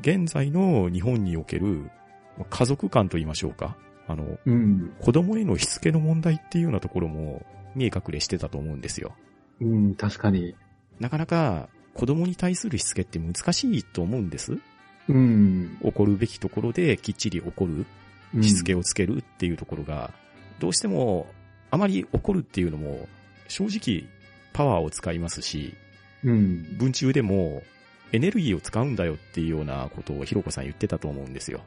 [0.00, 1.90] 現在の日本における
[2.38, 3.76] まあ家族観と言いましょうか。
[4.06, 9.14] あの、うん、子供へのしつけの問題っていうようなところも見え隠れしてたと思うんですよ。
[9.60, 10.54] うん、確かに。
[10.98, 14.58] なかなか子供に対するしつけって難しいと思うんです。
[15.08, 17.86] うん、怒るべきところできっちり怒る、うん
[18.40, 20.10] しつけをつけるっていうところが、
[20.58, 21.26] どうしても
[21.70, 23.06] あまり怒るっていうのも
[23.46, 24.08] 正直
[24.54, 25.91] パワーを使いますし、うん、
[26.24, 27.62] 文中でも
[28.12, 31.60] エネルギーを使うんだよっていうようなことをひろこさん言ってたと思うんですよ。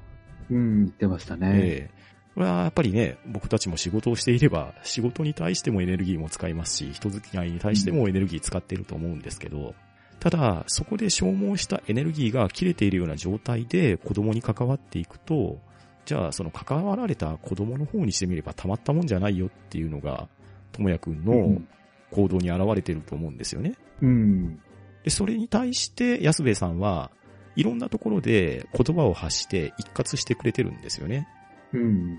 [0.49, 1.51] うん、言ってましたね。
[1.53, 9.73] ええこれはやっぱりね、僕たちも仕事をしていれば、仕事に対してもエネルギーも使いますし、人付き合いに対してもエネルギー使っていると思うんですけど、
[10.19, 15.59] ただ、そこで消耗したエネルギーが切れているような状態で子供に関わっていくと、
[16.03, 20.27] じゃあその関わられた子供の方にしてみればたまったもんじゃないよっていうのが、
[20.73, 21.67] ともやくんのうん
[22.11, 23.75] 行動に現れていると思うんですよね。
[24.01, 24.59] うん、
[25.03, 27.11] で、それに対して安部さんは
[27.55, 31.27] いろんなところで言葉を発して一括してくれてるんですよね。
[31.73, 32.17] うん、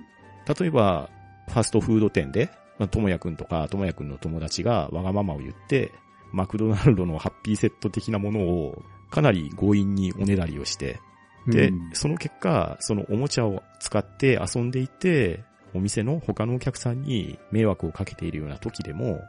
[0.59, 1.11] 例えば、
[1.49, 5.93] ファストフード店で、まあ、ともやくんとか、ともやくんの友達がわがままを言って、
[6.33, 11.01] マクドナルドのハッピーセット的なものをかなり強引におねだりをして、
[11.47, 19.21] で、うんその結果、そのおもちゃを使って遊んでいて、お店の他のお客さんに迷惑をかけているような時でも、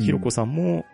[0.00, 0.84] ひろこさんも、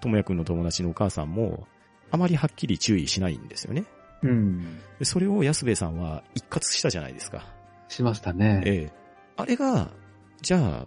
[0.00, 1.66] ともやくんの友達のお母さんも、
[2.10, 3.84] あまりはっきり注意しないんですよね。
[4.22, 4.78] うん。
[4.98, 7.46] でそれを安部さんは一括したじゃないですか。
[7.88, 8.62] しましたね。
[8.64, 8.92] ええ。
[9.36, 9.90] あれが、
[10.40, 10.86] じゃ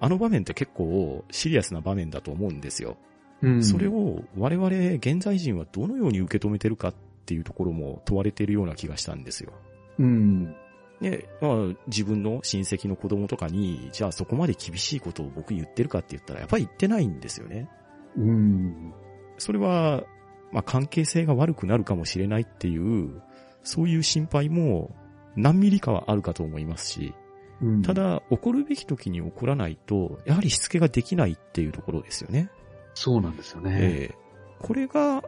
[0.00, 2.96] あの場面って結構シリアスな場面だと思うんですよ。
[3.42, 3.64] うん。
[3.64, 6.94] それを我々現在人はどのように受け止めてるかっ
[7.26, 9.52] ていうところも問われているような気がしたんですよ。
[9.98, 10.54] うん。
[11.00, 11.52] ね、まあ、
[11.86, 17.68] 自分の親戚の子供とかに、じゃあそこまで厳しいことを僕言ってるかって言ったら、やっぱり言ってないんですよね。
[18.16, 18.92] うん。
[19.38, 20.04] それは、
[20.52, 23.22] まあ関係性が悪くなるかもしれないっていう、
[23.62, 24.94] そういう心配も
[25.36, 27.14] 何ミリかはあるかと思いますし、
[27.60, 32.50] うんた、だ、怒るべき時に怒らないと、やはりしつけができないっていうところですよね。
[32.94, 33.78] そうなんですよね。
[33.80, 34.28] ええ
[34.60, 35.22] これが、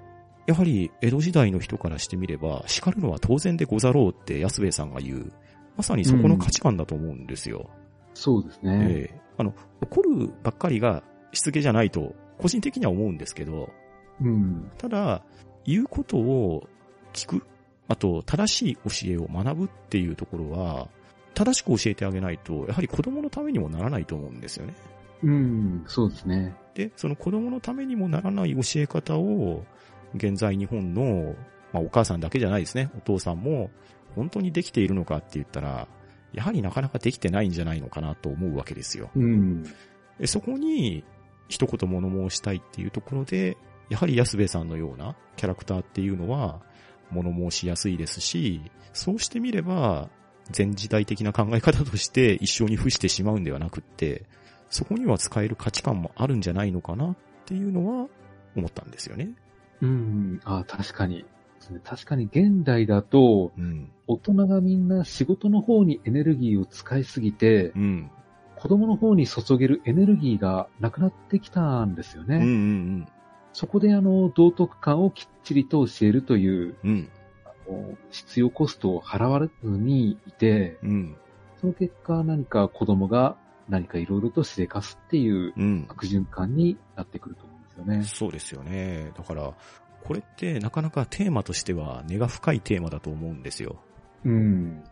[0.46, 5.32] やはり江戸時代の人からしてみれば、叱るのは当然でござろうって安兵衛さんが言う、
[5.76, 7.70] まさにそこの価値観だと思うんですよ。
[8.14, 8.78] そうですね。
[8.82, 11.02] ええあの、怒るばっかりが
[11.32, 13.70] しつけじゃないと、個人的には思うんですけど、
[14.20, 14.70] うん。
[14.76, 15.22] ただ、
[15.64, 16.68] 言うことを
[17.14, 17.42] 聞く、
[17.88, 20.88] あと、正しい教えを学ぶっていうところは、
[21.32, 24.74] 正しく教えてあげないと、やはり子供のためにもならないと思うんですよね。
[25.22, 25.84] うん。
[25.86, 26.54] そうですね。
[26.74, 29.64] で、その子供のためにもならない教え方を、
[30.14, 31.34] 現在日本の、
[31.72, 33.70] まあお母さんだけじゃないですね、お父さんも、
[34.14, 35.88] 本当にできているのかって言ったら、
[36.32, 39.10] やはりなかなかできてないんじゃないのかなと思うわけですよ。
[39.16, 39.64] うん。
[40.18, 41.04] でそこに、
[41.48, 43.56] 一言物申したいっていうところで、
[43.88, 46.60] やはり安部さんのようなキャラクターっていうのは、
[47.10, 48.60] 物申しやすいですし、
[48.92, 50.08] そうしてみれば、
[50.50, 54.26] 全時代的な考え方として一生に付してしまうんではなくって、
[54.68, 58.08] そこには使える価値観もあるんじゃないのかなっていうのは
[58.56, 59.30] 思ったんですよね。
[59.80, 60.40] うん。
[60.44, 61.24] あ確かに。
[61.84, 63.90] 確かに現代だと、うん。
[64.06, 68.10] 大人がみんな仕事の方にエネルギーを使いすぎて、うん。
[68.56, 72.36] 子供の方に注げるエネルギーがなくなってきたんですよね。
[72.36, 73.08] うんうん
[73.52, 76.90] そこであの、道徳観をきっちりと教えるという、うん。
[76.90, 77.08] うん。
[77.44, 81.16] あの必要コストを払われずにいて、うん。
[81.60, 83.36] その結果何か子供が
[83.68, 85.86] 何かいろいろとしでかすっていううん。
[85.88, 88.04] 悪循環になってくると思うんですよね。
[88.04, 89.12] そうですよね。
[89.16, 89.52] だから、
[90.04, 93.76] これってなかなかテーマとしては根が深いテーマだと思うんですよ。
[94.24, 94.82] うん。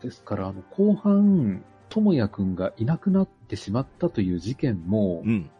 [0.00, 5.50] ですから、あの、後半、智也くんがいなくなってしまったという事件も、うん。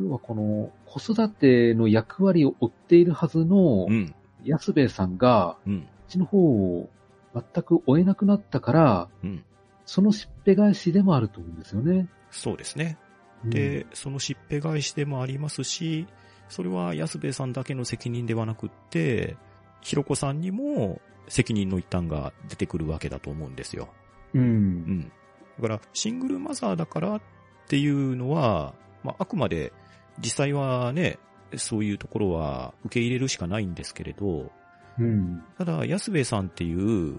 [0.00, 4.14] 要はこの子育ての役割を負っているはずのうん。
[4.44, 5.86] 安兵衛さんが、うん。
[6.08, 6.88] ちの方を
[7.34, 9.44] 全く追えなくなったから、うん。
[9.84, 12.08] そのしっぺ返しでもあると思うんですよね。
[12.30, 12.98] そうですね。
[13.44, 16.06] うんで、そのしっぺ返しでもありますし、
[16.52, 19.36] それは安部さんだけの責任ではなくって、
[19.80, 23.88] ひろこさんにも責任の一端が出てくるわけだと思うんですよ。
[24.34, 24.38] う。
[24.38, 25.12] うんん。
[25.58, 27.22] だから、シングルマザーだからっ
[27.68, 29.72] ていうのは、まあ、あくまで
[30.18, 31.18] 実際はね、
[31.56, 34.52] そういうところは受け入れるしかないんですけれど、
[34.98, 35.42] うん。
[35.56, 37.14] ただ、安部さんっていう、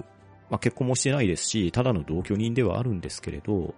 [0.52, 3.74] まあ、結婚もしてないですし、ただの同居人ではあるんですけれど、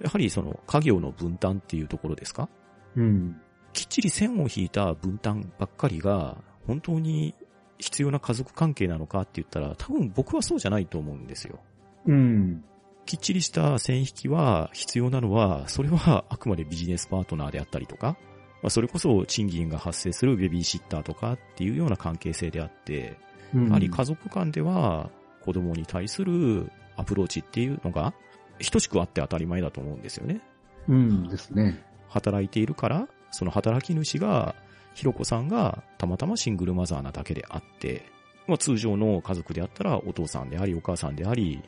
[0.00, 2.48] やはりその家業の分担っていうところですか？
[2.96, 3.40] うん。
[3.76, 7.34] きっちり線を引いた分担ばっかりが、本当に
[7.78, 11.60] 必要な家族関係なのかって言ったら、多分僕はそうじゃないと思うんですよ。
[12.06, 12.64] うん。
[13.04, 18.16] きっちりした線引きは必要なのは、それはあくまでビジネスパートナーであったりとか、
[18.62, 23.18] まあ、それこそ賃金が発生するベビーシッターとかっていうような関係性であって、
[23.54, 25.08] うんやはり家族間では
[25.44, 28.12] 子供に対するアプローチっていうのが
[28.72, 30.40] 等しくあって当たり前だと思うんですよね。
[30.88, 31.84] うんですね。
[32.08, 34.54] 働いているから、その働き主が、
[34.94, 38.06] ひろこさんがたまたまシングルマザーなだけであって、
[38.46, 41.62] まあ通常の家族であったらお父さんでありお母さんであり、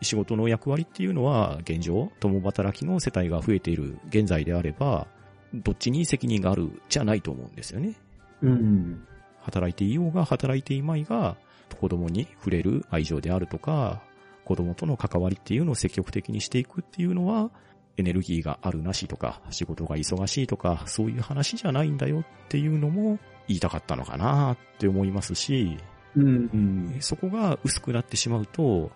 [0.00, 5.08] 仕事の役割っていうのは現状、共働きの世帯が増えている現在であれば、
[5.54, 7.94] どっちに責任があるじゃないと思うんですよね。
[8.42, 9.06] うん。
[9.40, 11.36] 働いていようが働いていまいが、
[11.80, 14.02] 子供に触れる愛情であるとか、
[14.44, 17.50] 子供との関わりっていうのを積極的にしていくっていうのは、
[17.98, 23.18] エネルギーがあるなしとか、仕事が忙しいとか、そういう話じゃないんだよっていうのも
[23.48, 25.76] 言いたかったのかなって思いますし、
[26.16, 26.26] うん。
[26.26, 26.96] うん。
[27.00, 28.90] そこが薄くなってしまうと、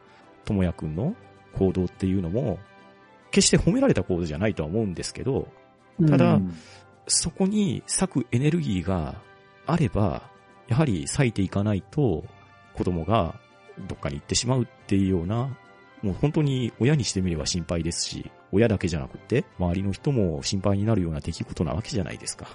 [0.44, 1.14] ともやくんの
[1.58, 2.58] 行動っていうのも、
[3.30, 5.48] 決して褒められた行動じゃないとは思うんですけど、
[6.08, 6.54] ただうん
[7.06, 9.20] そこに割くエネルギーが
[9.66, 10.30] あれば、
[10.68, 12.24] やはり割いていかないと、
[12.74, 13.34] 子供が
[13.88, 15.56] どっかに行ってしまうっていうような、
[16.02, 22.48] もう本当に親にしてみれば心配ですし、親だけじゃなくて、周りの人も心配になるような出来事なわけじゃないですか。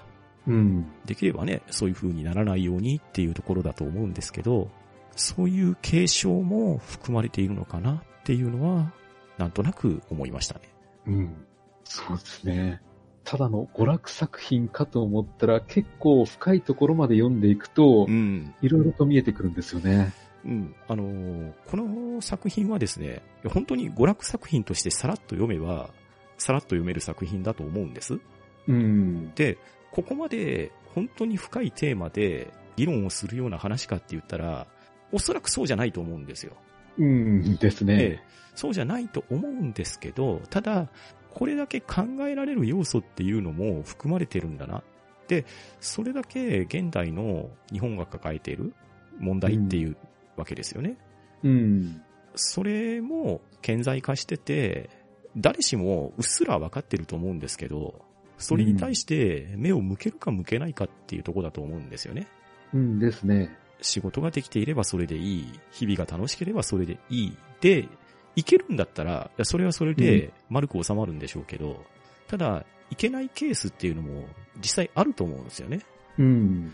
[0.48, 0.86] うん。
[1.06, 4.70] できればね、そういう風にならないようにっていうところだと思うんですけど、
[5.16, 8.94] そういう継承も含まれているのかなっていうのは、
[9.38, 10.62] なんとなく思いましたね。
[11.08, 11.36] うん。
[11.84, 12.82] そうですね。
[13.24, 18.54] ただの娯楽作品かと思ったら結構深いところまで読んでいくとう、ん。
[18.62, 20.14] いろいろと見えてくるんですよね。
[20.46, 20.76] うん。
[20.88, 25.90] あのーこの作品はですね、本当に娯楽作品としてさらっと読めば、
[26.38, 28.20] さらっと読める作品だと思うんです。
[28.68, 29.32] うん。
[29.36, 29.58] で、
[29.92, 34.68] ここまで本当に深いテーマで議論をするような話かって言ったら、
[35.12, 36.54] おそらくそうじゃないと思うんですよ。
[36.98, 37.94] うんですね。
[38.02, 40.90] ええそうじゃないと思うんですけど、ただ、
[41.30, 44.82] これだけ考えられる要素っていうのも含まれてるんだな。
[45.28, 45.46] で、
[45.80, 48.74] それだけ現代の日本が抱えている
[49.20, 49.96] 問題っていう
[50.38, 50.98] わけですよね。
[51.44, 52.02] うん。
[52.36, 54.90] それも顕在化してて、
[55.36, 58.02] 誰しもうっすら分かってると思うんですけど、
[58.38, 62.28] それに対して目を向けるか向けないかっていうところだと思うんですよね。
[62.74, 63.56] うんですね。
[63.82, 65.60] 仕事ができていればそれでいい。
[65.72, 67.38] 日々が楽しければそれでいい。
[67.62, 67.88] で、
[68.36, 71.84] いけるんだったら、それはそれで丸く収まるんでしょうけど、
[72.28, 74.26] ただ、いけないケースっていうのも
[74.60, 75.82] 実際あると思うんですよね。
[76.18, 76.74] うん。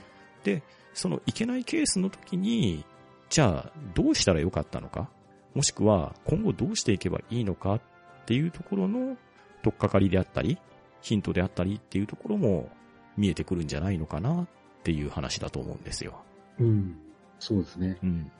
[0.93, 2.85] そのいけないケースの時に、
[3.33, 5.09] じゃあどうしたらよかったのか？
[5.55, 7.81] もしくは今後どうしていけばいいのかっ
[8.27, 9.17] ていうところの
[9.63, 10.59] 取っかかりであったり、
[11.01, 12.69] ヒントであったりっていうところも
[13.17, 14.47] 見えてくるんじゃないのかなっ
[14.83, 16.21] ていう話だと思うんですよ。
[16.59, 16.95] うん。
[17.39, 17.97] そうですね。
[18.03, 18.31] うん。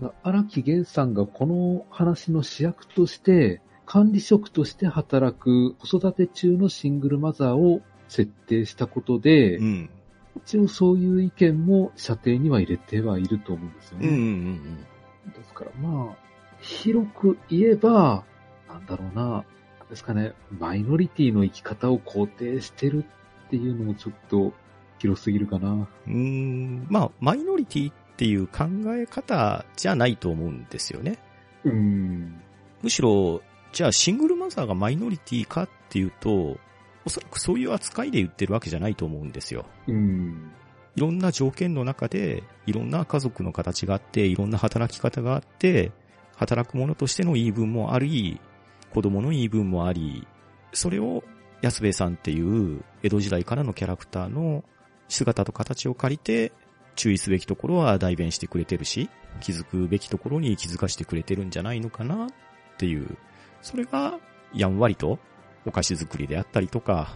[0.00, 9.90] ただ、荒木源さんがこの話の主役として、管理職として働く子育て中のシングルマザーを設定したことで、うん。
[10.36, 14.20] 一応そういう意見も射程には入れてはいると思うんですようんうんうね。
[14.20, 14.64] ん
[15.32, 16.16] ですからまあ、
[16.60, 18.24] 広く言えば、
[18.68, 19.44] なんだろうな、
[19.88, 23.04] ですかね、マイノリティの生き方を肯定してる
[23.46, 24.52] っていうのもちょっと
[24.98, 25.88] 広すぎるかな。
[26.06, 26.86] うん。
[26.88, 31.18] まあ、マイノリティっていう考え方じゃないと思うんですよね。
[31.64, 32.40] うん。
[32.82, 36.58] むしろ、じゃあシングルマザーがマイノリティかっていうと、
[37.06, 39.66] おそらくそういう扱いで言ってるわけじゃないと思うんですよ。
[39.86, 40.52] うん。
[40.96, 45.92] いろんな条件の中で、いろんな家族の形があって、いろんな働き方があって、
[46.36, 48.40] 働く者としての言い分もあり、
[48.92, 50.26] 子供の言い分もあり、
[50.72, 51.24] それを
[51.62, 54.64] 安兵衛さんっていう江戸時代からのキャラクターの
[55.08, 56.52] 姿と形を借りて、
[56.94, 62.28] 注意すべきところは代弁してくれてるし、気づくべきところに気づかしてくれてるんじゃないのかなっ
[62.78, 63.18] ていう、
[63.62, 64.18] それが
[64.52, 65.18] やんわりと
[65.66, 67.14] お菓子作りであったりとか、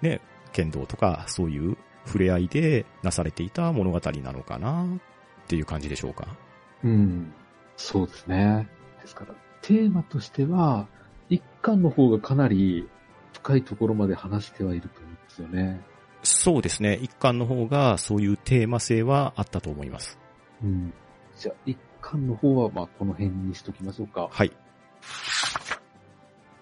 [0.00, 0.20] ね、
[0.52, 1.76] 剣道とかそういう
[2.06, 6.36] 触れ合いでなされていた物語なのかなっていう感じでしょうか。
[6.84, 7.32] うん。
[7.76, 8.68] そうですね。
[9.00, 10.86] ですから、テーマとしては、
[11.28, 12.88] 一巻の方がかなり
[13.32, 15.80] 深いところまで話してはいると思うんですよね。
[16.22, 16.98] そうですね。
[17.02, 20.18] 一巻の方がそういうテーマ性はあったと思います。
[20.62, 20.92] うん。
[21.36, 24.28] じゃあ、一巻の方は、まあ、この辺にしときましょうか。
[24.30, 24.52] はい。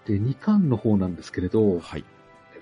[0.05, 2.05] で、二巻の方なんですけれど、はい。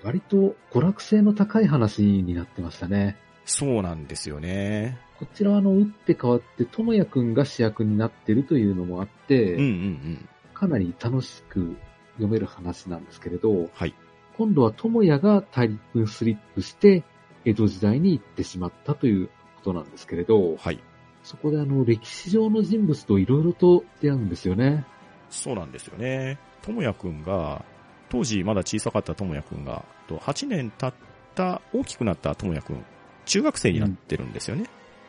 [0.02, 3.16] 割と娯楽性の高い話になってましたね。
[3.44, 4.98] そうなんですよね。
[5.18, 10.28] こちらはあの、打って変わって、ともやくんが主役になってるというのもあって、うんうんうん。
[10.54, 11.76] かなり楽しく
[12.14, 13.94] 読める話なんですけれど、はい。
[14.36, 17.04] 今度は智也がタイムスリップして、
[17.44, 20.80] 江戸時代に行ってしまったということなんですけれど、はい。
[21.22, 24.86] そこであの、歴史上の人物といろいろと出会うんですよね。
[25.30, 26.38] そうなんですよね。
[26.62, 27.64] ともやくんが、
[28.08, 30.94] 当時まだ小さかったともやくんが、と8年経っ
[31.34, 32.84] た、大きくなったともやくん、
[33.24, 34.64] 中学生になってるんですよね。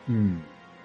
[0.08, 0.42] うん。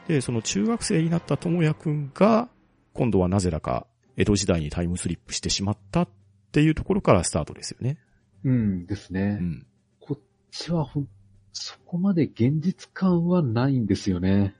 [0.07, 2.49] で、その中学生になったともやくんが、
[2.93, 3.85] 今度はなぜだか
[4.15, 6.09] 江戸時代にタイムスリップしてしまったっ
[6.51, 7.99] ていうところからスタートですよね。
[8.43, 9.37] うんですね。
[9.39, 9.67] うん。
[9.99, 10.19] こっ
[10.49, 11.07] ちはほん、
[11.53, 14.55] そこまで現実感はないんですよね。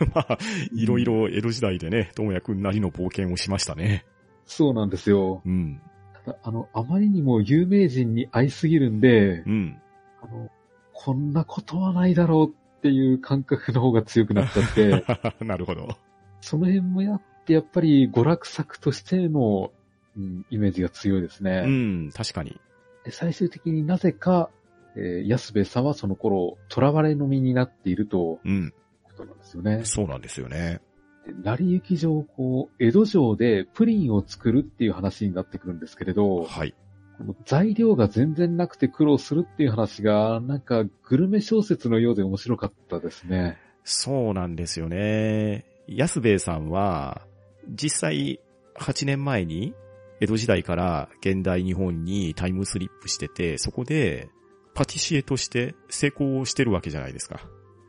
[0.14, 0.38] まあ、
[0.74, 4.04] いろいろ江戸時代でね、ともやくんなりの冒険をしましたね。
[4.46, 5.42] そうなんですよ。
[5.44, 5.80] うん。
[6.24, 9.78] ただ、あの、あまりにも有名人に会いすぎるんで、うん。
[10.22, 10.50] あの、
[10.92, 15.04] こんなことはないだろうっていう感覚の方が強くなっちゃって、
[15.44, 15.96] なるほど。
[16.40, 19.72] その辺もやって、やっぱり娯楽作としての、
[20.16, 21.64] うん、イメージが強いですね。
[21.66, 22.60] うん、確かに。
[23.04, 24.50] で最終的になぜか、
[24.96, 28.74] えー安部さんはその頃、囚われの身になっているとうん。
[29.20, 29.84] ことなんですよね。
[29.84, 30.80] そうなんですよね。
[31.26, 36.74] で成り行き上、こう、江戸城でプリンを作るっていう話になってくるんですけれど、はい。
[37.18, 43.58] この材料が全然なくて苦労するっていう話が、なんかグルメ小説のようで面白かったですね。
[43.84, 45.66] そうなんですよね。
[45.86, 47.26] 安兵衛さんは、
[47.68, 48.40] 実際、
[48.76, 49.74] 8年前に、
[50.20, 54.30] 江戸時代から現代日本にタイムスリップしてて、そこで、
[54.74, 57.40] パティシエとして成功してるわけじゃないですか。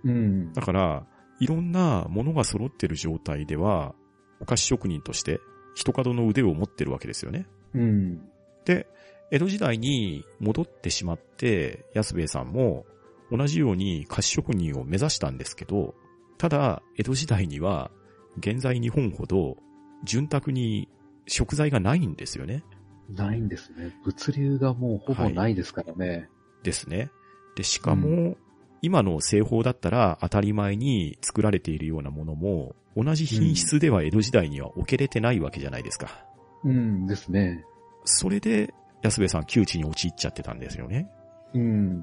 [0.03, 0.51] うん。
[0.53, 1.07] だから、
[1.41, 3.95] いろんなものが揃ってる状態では、
[4.39, 5.41] お菓子職人として、
[5.73, 7.47] 一角の腕を持ってるわけですよね。
[7.73, 8.29] うん。
[8.63, 8.87] で、
[9.31, 12.85] 江戸時代に戻ってしまって、安兵衛さんも
[13.31, 15.95] 同じように菓子職人を目指したんですけど、
[16.37, 17.89] ただ、江戸時代には、
[18.37, 19.57] 現在日本ほど、
[20.03, 20.89] 潤沢に
[21.25, 22.63] 食材がないんですよね。
[23.09, 23.97] ないんですね。
[24.05, 26.29] 物流がもうほぼないですからね。
[26.61, 27.09] ですね。
[27.55, 28.37] で、しかも、
[28.81, 36.25] 今の製法だったら当たり前に作られているようなものも、同じ品質では江戸時代には置けれてないわけじゃないですか。
[36.63, 37.63] うんですね。
[38.05, 38.73] それで、
[39.03, 41.09] 安部さん窮地に陥っちゃってたんですよね。
[41.53, 42.01] うん。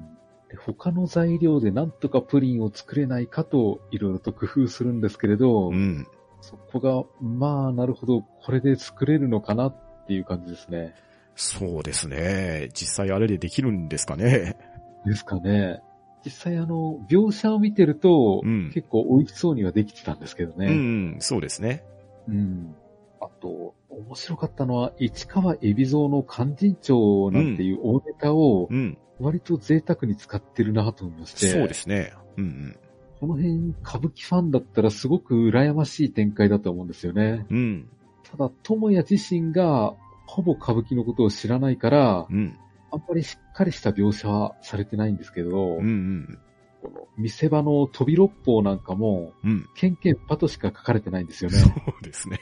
[0.49, 6.07] で他の材料でなんとかプリンを作れないかといろいろと工夫するんですけれど、うん。
[6.41, 9.75] そこが、まあ、なるほど、これで作れるのかなっ
[10.07, 10.95] ていう感じですね。
[11.35, 12.69] そうですね。
[12.73, 14.57] 実際あれでできるんですかね。
[15.05, 15.81] ですかね。
[16.25, 20.67] 実際あの、描写を見てると、うん結構美味しそうにはできてたんですけどうん、ね。
[20.67, 20.71] う
[21.17, 21.83] ん、そうですね。
[22.27, 22.75] うん。
[23.21, 28.97] あと、面白かったのは、市川海老蔵の勧進帳なんていう大ネタを、うん。
[29.19, 31.47] 割と贅沢に使ってるなと思いまして。
[31.47, 32.13] そうですね。
[32.37, 32.77] うん、うん。
[33.19, 37.45] この辺、歌舞伎ファンだったらすごく羨ましい展開だと思うんですよね。
[37.49, 37.89] うん、
[38.23, 39.93] ただ、智也自身が、
[40.25, 42.57] ほぼ歌舞伎のことを知らないから、うん、
[42.91, 46.39] あんまりしっかりした描写はされてないんですけど、うん、うん、
[46.81, 49.65] この見せ場の飛び六法なんかも、うん。
[49.75, 51.57] ケンケンパとしか書かれてないんですよね。
[51.57, 51.69] そ
[51.99, 52.39] うですね。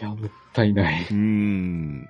[0.00, 1.02] いや、もったいない。
[1.02, 2.08] うーん。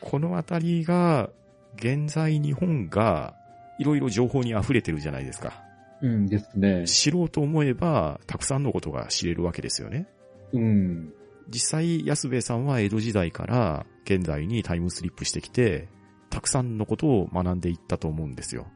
[0.00, 1.30] このあたりが、
[1.76, 3.34] 現在日本が、
[3.78, 5.62] いろいろ情報に溢れてるじゃないですか。
[6.02, 6.86] うんですね。
[6.86, 10.06] 知ろうと思えば、たくさんのことが知れるわけですよね。
[10.52, 11.12] うん。
[11.48, 15.88] 実際、安部さんは江戸時代から現在にタイムスリップしてきて、
[16.30, 18.66] たくさんのことを学んでいったと思うんですよ。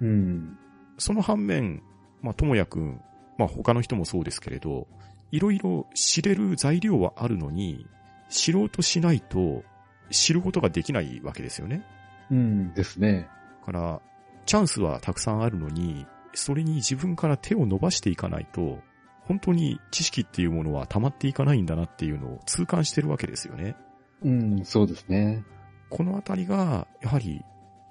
[0.00, 0.56] うん。
[0.98, 1.82] その反面、
[2.22, 3.00] まあ、ともやくん、
[3.38, 4.86] まあ、他の人もそうですけれど、
[5.32, 7.86] いろいろ知れる材料はあるのに、
[8.28, 9.64] 知ろうとしないと
[10.10, 11.84] 知ることができないわけですよね。
[12.30, 13.28] うんですね。
[13.60, 14.00] だから、
[14.46, 18.78] チャンスはたくさんあるのに、それに自分から手を伸ばしていかないと、
[19.22, 23.76] 本当に知識っていうものは溜まっていかないんだなっていうのを痛感してるわけですよね。
[24.24, 25.44] うん、そうですね。
[25.90, 27.44] このあたりが、やはり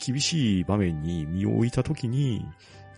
[0.03, 2.45] 厳しい場面に身を置いたときに、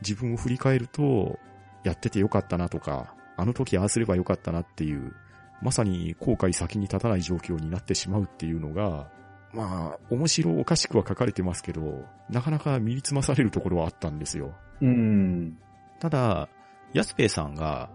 [0.01, 1.37] 自分を振り返ると、
[1.83, 5.13] やっててよかったなとか、あの時ああすればよかったなっていう、
[5.61, 9.07] まさに後悔先に立たない状況になってしまうっていうのが、
[9.53, 14.53] まあ、面白おかしくは書かれてますけど、なかなか身につまされるところはあったんですよ。
[14.81, 15.57] うん。
[15.99, 16.49] ただ、
[16.93, 17.89] ヤスペイさんが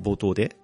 [0.00, 0.56] 冒頭で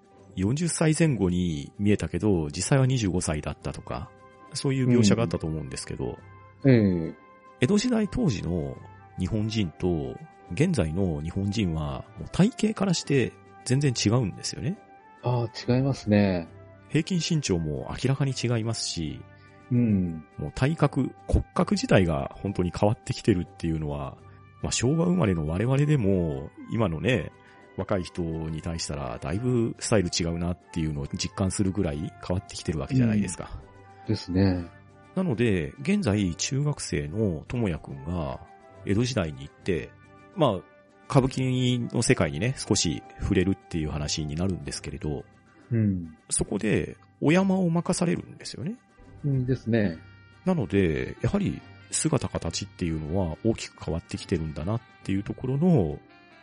[0.44, 4.10] 40歳前後に見えたけど、実際は25歳だったとか、
[4.54, 6.16] そういう描写があったと思うんですけど、
[6.64, 7.14] ええ
[7.60, 8.76] 江戸時代当時の
[9.18, 10.14] 日本人と
[10.52, 13.32] 現在の日本人は体型からして
[13.64, 14.78] 全然違うんですよね。
[15.22, 16.48] ああ、違いますね。
[16.88, 19.20] 平均身長も明らかに違いますし、
[19.70, 20.24] うん。
[20.38, 24.16] もう体格、骨格自体が本当に変わってきてるっていうのは、
[24.62, 27.32] まあ昭和生まれの我々でも今のね、
[27.78, 33.50] 若い人に対したらだいぶスタイル違うなっていうのを実感するぐらい変わってきてるわけじゃないですか。
[34.08, 34.66] ですね。
[35.14, 38.40] なので、現在中学生のともやくんが
[38.84, 39.90] 江戸時代に行って、
[40.36, 40.50] まあ、
[41.08, 45.24] 歌舞伎の世界にね、少し触れるっていう話になるんですけれど、
[45.70, 46.16] うん。
[46.30, 48.74] そこでお山を任されるんですよね。
[49.24, 49.98] うんですね。
[50.44, 51.60] なので、やはり
[51.90, 55.98] 姿形っていうのは大きく変わってきてるんだなっていうところの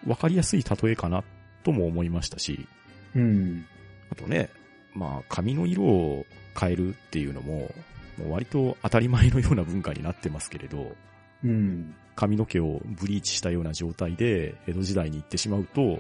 [0.06, 1.24] 分かりやすい例えかな
[1.64, 2.68] とも思いましたし、
[3.16, 3.66] うん。
[4.12, 4.50] あとね、
[4.94, 6.26] まあ髪の色を
[6.60, 7.72] 変えるっていうのも、
[8.18, 10.96] もう割と当たり前のような文化になってますけれど、
[11.44, 11.96] うん。
[12.16, 16.00] 髪の毛をブリーチしたような状態で江戸時代に行ってしまうと、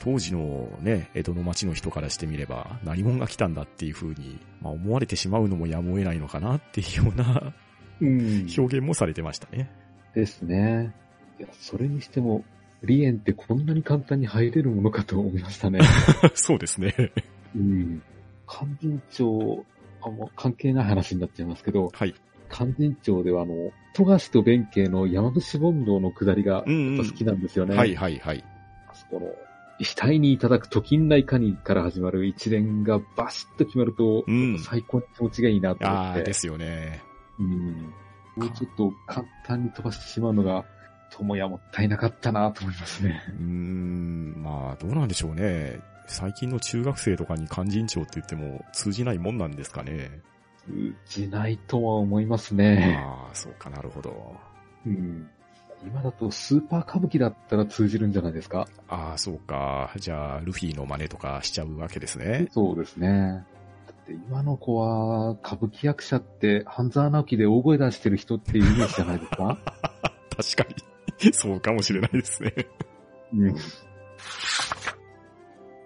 [0.00, 7.54] 当時のね、江戸の町の人からしてみれば、何者が来たんだっていう風に、まあ思われてしまうのもやむを得ないのかなっていうような
[8.00, 8.46] うん。
[8.56, 9.70] 表現もされてましたね。
[10.14, 10.94] ですね。
[11.38, 12.44] いや、それにしても、
[12.84, 15.80] リエンってこんなに簡単に入れるものかと思いましたね。
[16.34, 17.12] そうですね。
[17.56, 18.02] うん。
[18.46, 19.64] 勧進帳、
[20.02, 22.14] あ、もう関係ない話になっちゃいますけど、はい。
[22.48, 27.06] 勧進帳ではあの、富樫と弁慶の山伏問答の下りがうん、うん。
[27.06, 27.76] 好きなんですよね。
[27.76, 28.44] はいはいはい。
[28.88, 29.26] あそこの、
[29.80, 36.22] 額にいただくと金来カニから始まる一連がバシッと決まると、うん最高に気持ちがいいなと思ああ、って。
[36.24, 37.02] ですよね。
[37.38, 37.92] うん。
[38.36, 40.64] もうちょっと簡単に飛ばしてしまうのが、
[41.18, 43.22] 友也もったいなかったなと思いますね。
[43.28, 45.80] うーん、まあ、どうなんでしょうね。
[46.06, 50.10] 最近の中学生とかに勧進帳って言っても通じないもんなんですかね。
[50.66, 52.98] 通じないとは思いますね。
[53.02, 54.34] ああ、そうかなるほど。
[54.86, 55.28] うん。
[55.86, 58.66] 今だとスーパー歌舞伎だったら通じるんじゃないですか？
[58.88, 59.92] ああ、そうか。
[59.96, 62.48] じゃあ、ルフィの真似とかしちゃうわけですね。
[62.52, 63.44] そうですね。
[64.06, 69.58] で、今の子は、歌舞伎役者って、半沢直樹で大声出してる人っていうイメージじゃないですか？
[70.36, 70.74] 確かに。
[71.32, 72.52] そうかもしれないですね。
[73.32, 73.54] うん。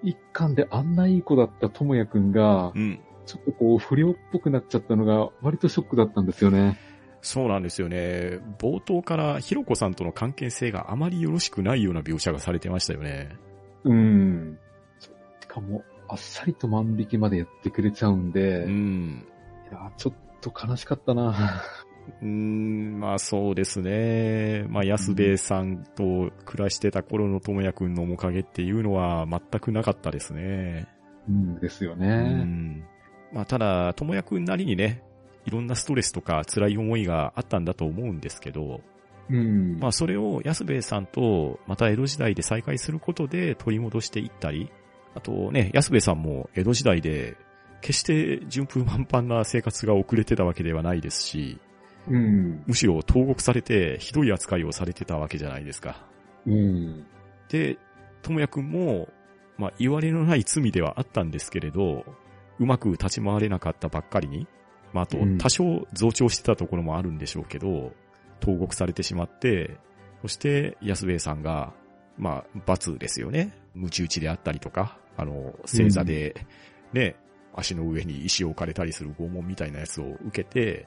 [0.03, 3.01] 一巻であんないい子だった智也くんがう、ん。
[3.27, 6.79] ちょっとこう、不良っぽくなっちゃったのが、割とショックだったんですよね。
[7.21, 8.39] そうなんですよね。
[8.59, 13.37] 冒頭からひろこさんとの関係性があまりよろしくないような描写がされてましたよね。
[13.85, 14.59] うん。
[15.41, 19.27] しかも、あっさりと万引きまでやってくれちゃうんで、いうん。
[19.71, 21.35] や、ちょっと悲しかったな。
[22.21, 24.65] うーん、まあそうですね。
[24.69, 30.89] まあ安兵衛さんと暮らしてた頃の智也くんの面影っていうのは全くなかったですね。
[31.29, 32.17] うんですようね。
[32.45, 32.85] ん。
[33.33, 35.03] まあただ、智也くんなりにね、
[35.45, 38.81] いろんなストレスとか辛い思いがあったんだと思うんですけど、
[39.31, 39.79] うん。
[39.79, 44.71] まあそれを安兵衛さんとまた江戸時代で再会することで取り戻していったり、
[45.15, 47.37] あとね、安兵衛さんも江戸時代で
[47.81, 51.59] 決して順風満帆な生活が遅れてたわけではないですし、
[52.11, 52.63] うん。
[52.67, 56.05] むしろ投獄されてひどい扱いをされてたわけじゃないですか。
[56.47, 57.07] うん。
[57.49, 57.79] で、
[58.23, 59.09] 智也くんも、
[59.57, 62.05] まあ言われのない罪ではあったんですけれど、
[62.59, 64.47] うまく立ち回れなかったばっかりに、
[64.93, 67.93] まああとうん多少増長してたところもあるんでしょうけど、
[68.41, 69.77] 投獄されてしまって、
[70.23, 71.73] そして安兵衛さんが、
[72.17, 73.53] まあ罰ですよね。
[73.75, 76.47] ムチ打ちであったりとか、あの、正座で、
[76.93, 77.17] ね、
[77.59, 80.87] 足の上に石を置かれたりする拷問みたいなやつを受けて、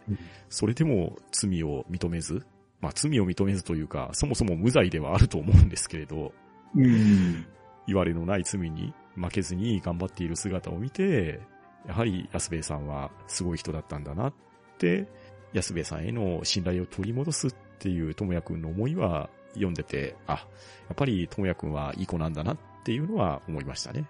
[0.50, 2.46] それでも罪を認めず、
[2.80, 6.34] まあ罪を認めずというか、そもそも無罪ではあると思うんですけれど、
[6.76, 7.46] うん。
[7.88, 11.42] 言われのない罪に負けずに頑張っている姿を見て、
[11.88, 14.34] やはり安兵衛さんはすごい人だったんだなっ
[14.78, 15.08] て、
[15.54, 20.38] 安兵衛さんへの信頼を取り戻すっていう智也くんの思いは読んでて、あ、や
[20.94, 24.06] っぱり智也くんはいい子なんだなっていうのは思いましたね。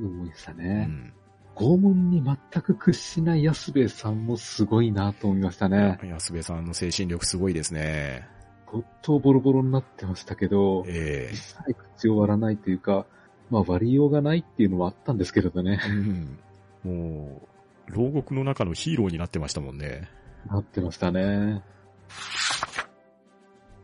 [0.00, 0.84] 思いましたうね。
[0.84, 1.12] ん。
[1.56, 5.98] 拷問に全く屈しない安兵衛さんもすごいなと思いましたね。
[6.02, 8.28] 安兵衛さんの精神力すごいですね。
[8.70, 13.06] 相当ボロボロになってましたけど、え実際口を割らないというか、
[13.48, 15.88] まあ割りようがないっていうのはあったんですけれどねえ。
[15.88, 16.38] うん。
[16.84, 17.40] も
[17.88, 20.10] う、牢獄の中のヒーローになってましたもんね。
[20.50, 21.62] なってましたね。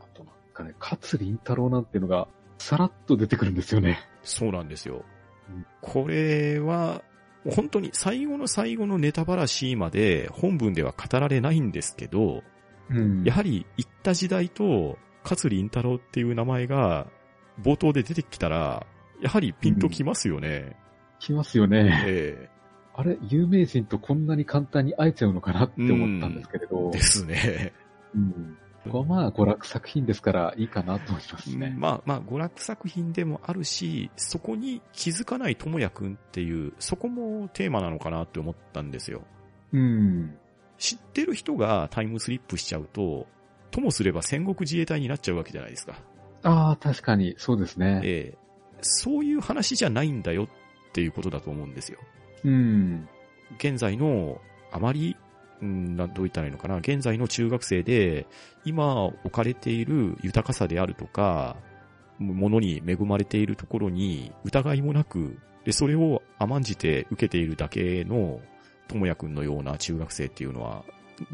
[0.01, 3.99] あとなんかね、勝林太郎なんていうのが、さらっと出てくるんですよね。
[4.23, 5.05] そうなんですよ
[5.49, 5.67] うん。
[5.81, 7.03] これは、
[7.51, 12.43] 本当に最後の最後のネタばらしまで本文では語られないんですけど、
[12.91, 17.07] うんやはり行った時代と勝林太郎っていう名前が
[17.63, 18.87] 冒頭で出てきたら、
[19.21, 20.77] やはりピンときますよね。
[21.21, 22.05] 来ますよね。
[22.07, 22.49] え
[22.95, 26.91] あれ、有名人とこんなに簡単に会えちゃうのかなって思ったんですけれど。
[26.93, 27.73] えですね。
[28.15, 28.59] うん。
[28.85, 31.75] ここはまあ、娯楽作品ですからいいかなと思いますね。
[31.79, 39.23] まあまあ、娯楽作品でもあるし、そこに気づかない智也くんっていう、そこもテーマなのかなって思ったんですよ。
[39.73, 40.37] うん。
[40.79, 43.29] 知ってる人がタイムスリップしちゃうと、
[43.71, 45.95] ともすれば戦国自衛隊になっちゃうわけじゃないですか。
[46.43, 48.01] ああ、確かに、そうですね。
[48.05, 48.43] ええ
[48.83, 50.49] そういう話じゃないんだよっ
[50.93, 51.99] ていうことだと思うんですよ。
[52.45, 53.09] うん。
[53.59, 54.41] 現在の、
[54.73, 55.17] あまり、
[55.63, 58.27] うん、などう言ったらいいのかな、現在の中学生で、
[58.65, 61.57] 今置かれている豊かさであるとか、
[62.19, 68.41] ものに恵まれているところに疑いもなく、で、それを甘んじて受けているだけの、
[68.89, 70.85] ともやくんのような中学生っていうのは、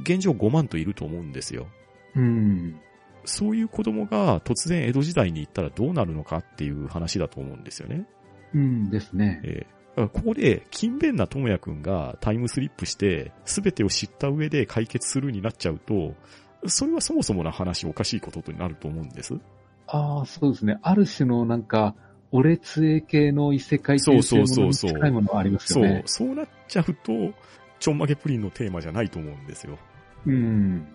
[0.03, 1.67] 現状5万といると思うんですよ。
[2.15, 2.79] うん。
[3.25, 8.07] そういう子供が突然江戸時代に行ったらどうなるのかっていう話だと思うんですよね。
[8.55, 9.41] うんですね。
[9.45, 16.15] えーここで、勤勉な智也くんがタイムスリップして、すべてを知った上で解決するになっちゃうと、
[16.67, 19.35] それはそもそもの話おかしいことになると思うんです。
[19.87, 20.79] ああ、そうですね。
[20.83, 21.95] ある種のなんか、
[22.31, 27.33] お列絵系の異世界そうそうそうそう近いものありますそうよね。、そうなっちゃうと、
[27.81, 29.79] ちょんまげプリンのテーマじゃないと思うんですよ。
[30.27, 30.87] うん。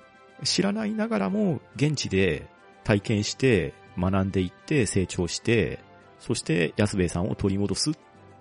[0.44, 2.48] 知らないながらも、現地で
[2.84, 5.80] 体験して、学んでいって、成長して、
[6.20, 7.94] そして安兵衛さんを取り戻すっ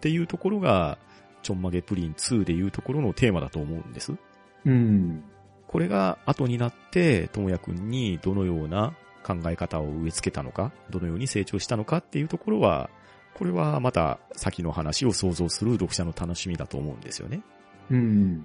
[0.02, 0.98] ていうところが、
[1.42, 4.12] ちょんまげプリン2でいうところのテーマだと思うんです。
[4.64, 5.22] うん。
[5.66, 12.90] これが後になって、ともやくんにどのような考え方を植え付けたのか、どのように成長したのかっていうところは、
[13.34, 17.42] これはまた先の話を想像する読者の楽しみだと思うんですよね。
[17.90, 18.44] うん。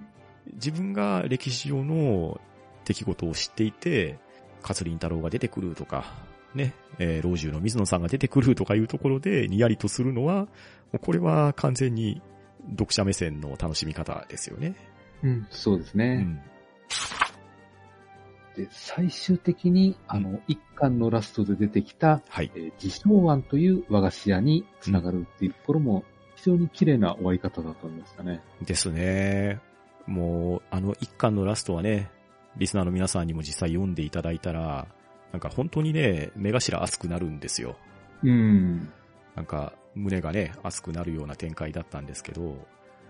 [0.54, 2.40] 自分が歴史上の
[2.86, 4.18] 出来事を知っていて、
[4.62, 6.06] 勝林太郎が出てくるとか、
[6.56, 10.48] ね、えー老中の水野さんが出てくるとかいうところでにやりとするのは、
[11.02, 12.22] これは完全に
[12.72, 14.76] 読者目線の楽しみ方ですよね。
[15.24, 16.16] うん、そうですうね。
[16.18, 16.42] ん。
[18.56, 22.52] で、最終的に、あの、一巻のラストで出てきた、はい。
[22.56, 26.04] えー自称庵という和菓子屋につながるっていうところも、
[26.36, 28.42] 非常に綺麗な終わり方だと思いましたね。
[28.62, 29.60] ですね。
[30.06, 32.10] もう、あの一巻のラストはね、
[32.58, 34.88] リスナーの皆さんにも実際読んでいただいたら、
[35.32, 37.76] なんか本当にね、目頭熱くなるんですよ。
[38.24, 38.90] うん。
[39.36, 42.56] なんか、胸がね、熱くなるような展開だったんですけど、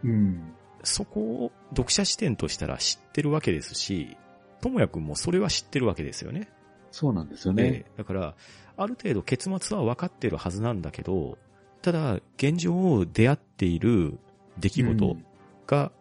[0.04, 0.54] うん。
[0.84, 4.18] そこを読者視点としたら知ってるわけですし、
[4.62, 6.50] ともやくんもそれは知ってるわけですよね。
[6.92, 7.64] そうなんですよね。
[7.64, 8.36] ええだから、
[8.78, 11.38] ある程度結末は分かってるはずなんだけど、
[11.82, 14.20] ただ、現状出会っている
[14.60, 15.18] 出来事
[15.66, 15.92] が、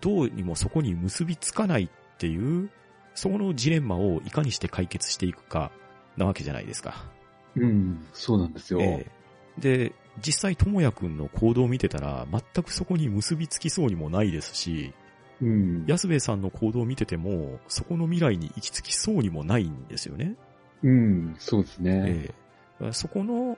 [0.00, 2.70] どうにもそこに結びつかないっていう、
[3.14, 5.70] そこのジレンマをいかにして解決していくか、
[6.16, 7.10] なわけじゃないですか。
[7.56, 7.62] うん。
[7.62, 8.06] うん。
[8.12, 8.80] そうなんですよ。
[8.80, 9.14] ええ
[9.58, 14.92] で、実際、ともやくんの行動を見てたら、全くそこに結びつきそうにもないですし、
[15.40, 15.84] うん。
[15.86, 20.36] 安部さんの行動を見てても、そこの未来に行き着きそうにもないんですよね。
[20.82, 21.34] うん。
[21.38, 22.04] そうですね。
[22.06, 22.34] ええ
[22.74, 23.56] だからそこの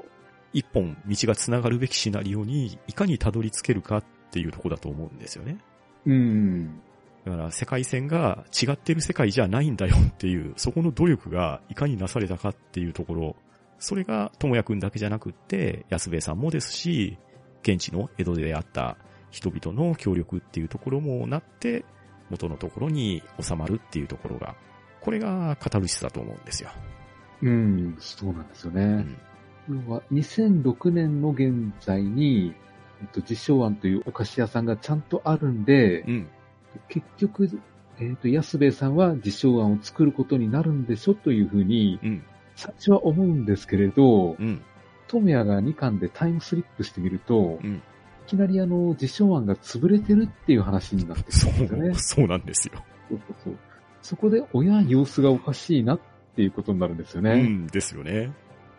[0.52, 5.58] 一本道が繋がるべきシナリオにいかにたどり着けるかっていうところだと思うんですよね。
[6.06, 6.80] うん。
[7.24, 13.36] だから世界線が違ってる世界じゃないんだよっていう、そこの努力がいかになされたかっていうところ、
[13.78, 17.18] それが智也くんだけじゃなくって、安部さんもですし、
[17.62, 18.96] 現地の江戸で出会った
[19.30, 21.84] 人々の協力っていうところもなって、
[22.30, 24.54] 元のところに収まるっていうところが、
[25.00, 26.70] これがカタルシスだと思うんですよ。
[27.42, 27.96] うん。
[27.98, 28.82] そうなんですよね。
[29.68, 29.84] うん。
[29.86, 32.54] 要は、2006年の現在に、
[33.02, 36.28] えっと、自称案というお菓子屋さんがちゃんとあるんで、うん。
[36.88, 37.60] 結局、
[37.98, 42.24] えっと、安部さんは自称案を作ることになるんでしょというふうに、うん。
[42.56, 44.62] 最初は思うんですけれどう、ん。
[45.08, 47.74] トヤが2巻でタイムスリップしてみると、うん。
[47.76, 47.80] い
[48.26, 51.94] きなりあの、自称案が潰れてるっていう話になってきそたんですよねう、。
[51.94, 52.82] そうなんですよ。
[53.08, 53.56] そうそうそう
[54.02, 56.00] そこで、親様子がおかしいなっ
[56.34, 57.42] ていうことになるんですようね。
[57.42, 58.32] んですよね。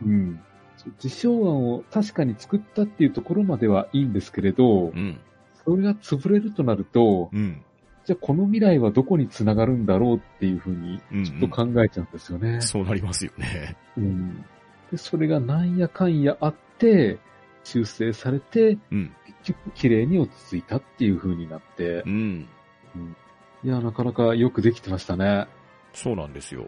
[0.05, 0.41] うん。
[0.75, 5.19] そう自称案を確かに作ったっていうところまではいいんですけれどう、ん。
[5.65, 7.63] それが潰れるとなると、うん。
[8.07, 12.61] じゃあこの未来はどこに繋がるんだろうっていうふうに、うん、ちょっと考えちゃうんですよね。
[12.61, 13.75] そうなりますよね。
[13.97, 14.45] うん。
[14.89, 17.19] で、それがなんやかんやあって、
[17.65, 19.13] 修正されて、うん。
[19.43, 22.47] 結局綺麗に落ち着いたっていう風になってう、ん。
[23.61, 25.45] いや、なかなかよくできてましたね。
[25.91, 26.65] そうなんですよ。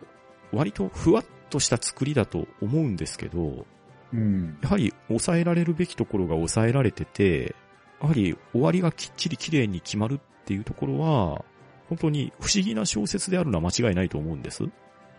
[0.51, 3.65] 割とふわっとした作りだと思うんですけど、
[4.11, 4.57] うん。
[4.61, 7.55] やはり抑えられるべきところが抑えられてて、
[8.01, 10.19] やはり終わりがきっちり綺麗に決まる
[10.49, 11.45] っていうところは、
[11.89, 14.63] 本当に不思議な小説であるのは間違いないと思うんです。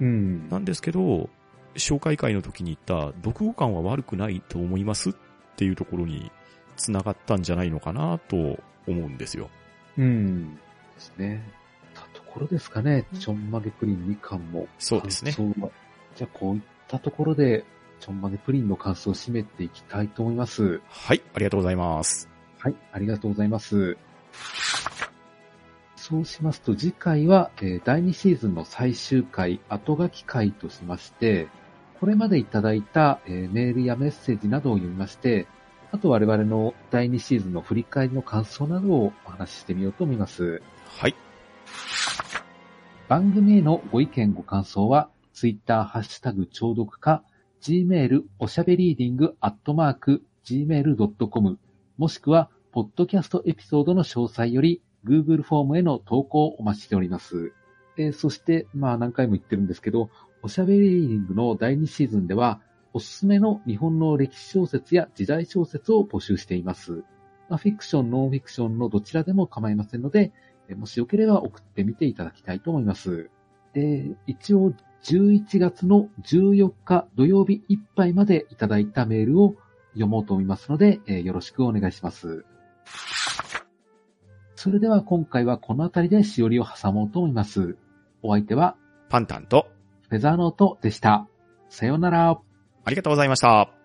[0.00, 0.48] うん。
[0.48, 1.30] なんですけど、
[1.76, 5.12] 紹介会の時に言った、読後感は悪くないと思いますっ
[5.54, 6.32] ていうところに
[6.76, 8.58] 繋がったんじゃないのかなと思
[8.88, 9.50] うんですよ。
[9.96, 10.56] うん。
[10.56, 10.60] で
[10.98, 11.48] すね。
[11.94, 14.66] たところですかね、ちょんまげプリン2巻も。
[14.80, 15.30] そうですね。
[15.30, 17.64] じゃあこういったところで、
[18.00, 20.80] ちょんまげプリンの感想を締めていきたいと思います。
[20.88, 22.28] はい、ありがとうございます。
[22.58, 23.96] はい、ありがとうございます。
[26.10, 31.46] そうしますと次回は、えー第2シーズンの最終回、後書き回としまして、
[32.00, 35.46] これまでいただいた、えーメールやメッセージなどを読みまして、
[35.92, 40.60] あと我々の第2シーズンの振り返りの感想などをお話ししてみようと思います。
[40.84, 41.14] はい。
[43.06, 47.22] 番組へのご意見ご感想は、ツイッターハッシュタグ聴読か、
[47.62, 51.58] gmail おしゃべりーディングアットマーク gmail.com
[51.98, 57.52] もしくは、ポッドキャストエピソードの詳細より Google フォームへの投稿をお待ちしております。
[57.96, 60.10] えそして、まあ何回も言ってるんですけど、
[60.42, 62.60] おしゃべりーディングの第2シーズンでは、
[62.92, 67.04] おすすめの日本の歴史小説や時代小説を募集しています。
[67.48, 70.32] まあ、フィクション、ノンフィクションのどちらでも構いませんので、
[70.76, 73.30] もしよければ送ってみていただきたいと思います。
[73.74, 74.72] で、一応
[75.02, 79.56] 11月の14日土曜日いっぱいまでいただいたメールを
[79.92, 82.44] 読もうと思いますので、えよろしくお願いします。
[84.62, 87.78] それでは今回はこの辺りでしおりを挟もうと思います。
[88.22, 88.76] お相手は
[89.08, 89.68] パンタンと、
[90.10, 91.26] フェザーノートでした。
[91.70, 92.28] さようなら。
[92.32, 93.79] ありがとうございました。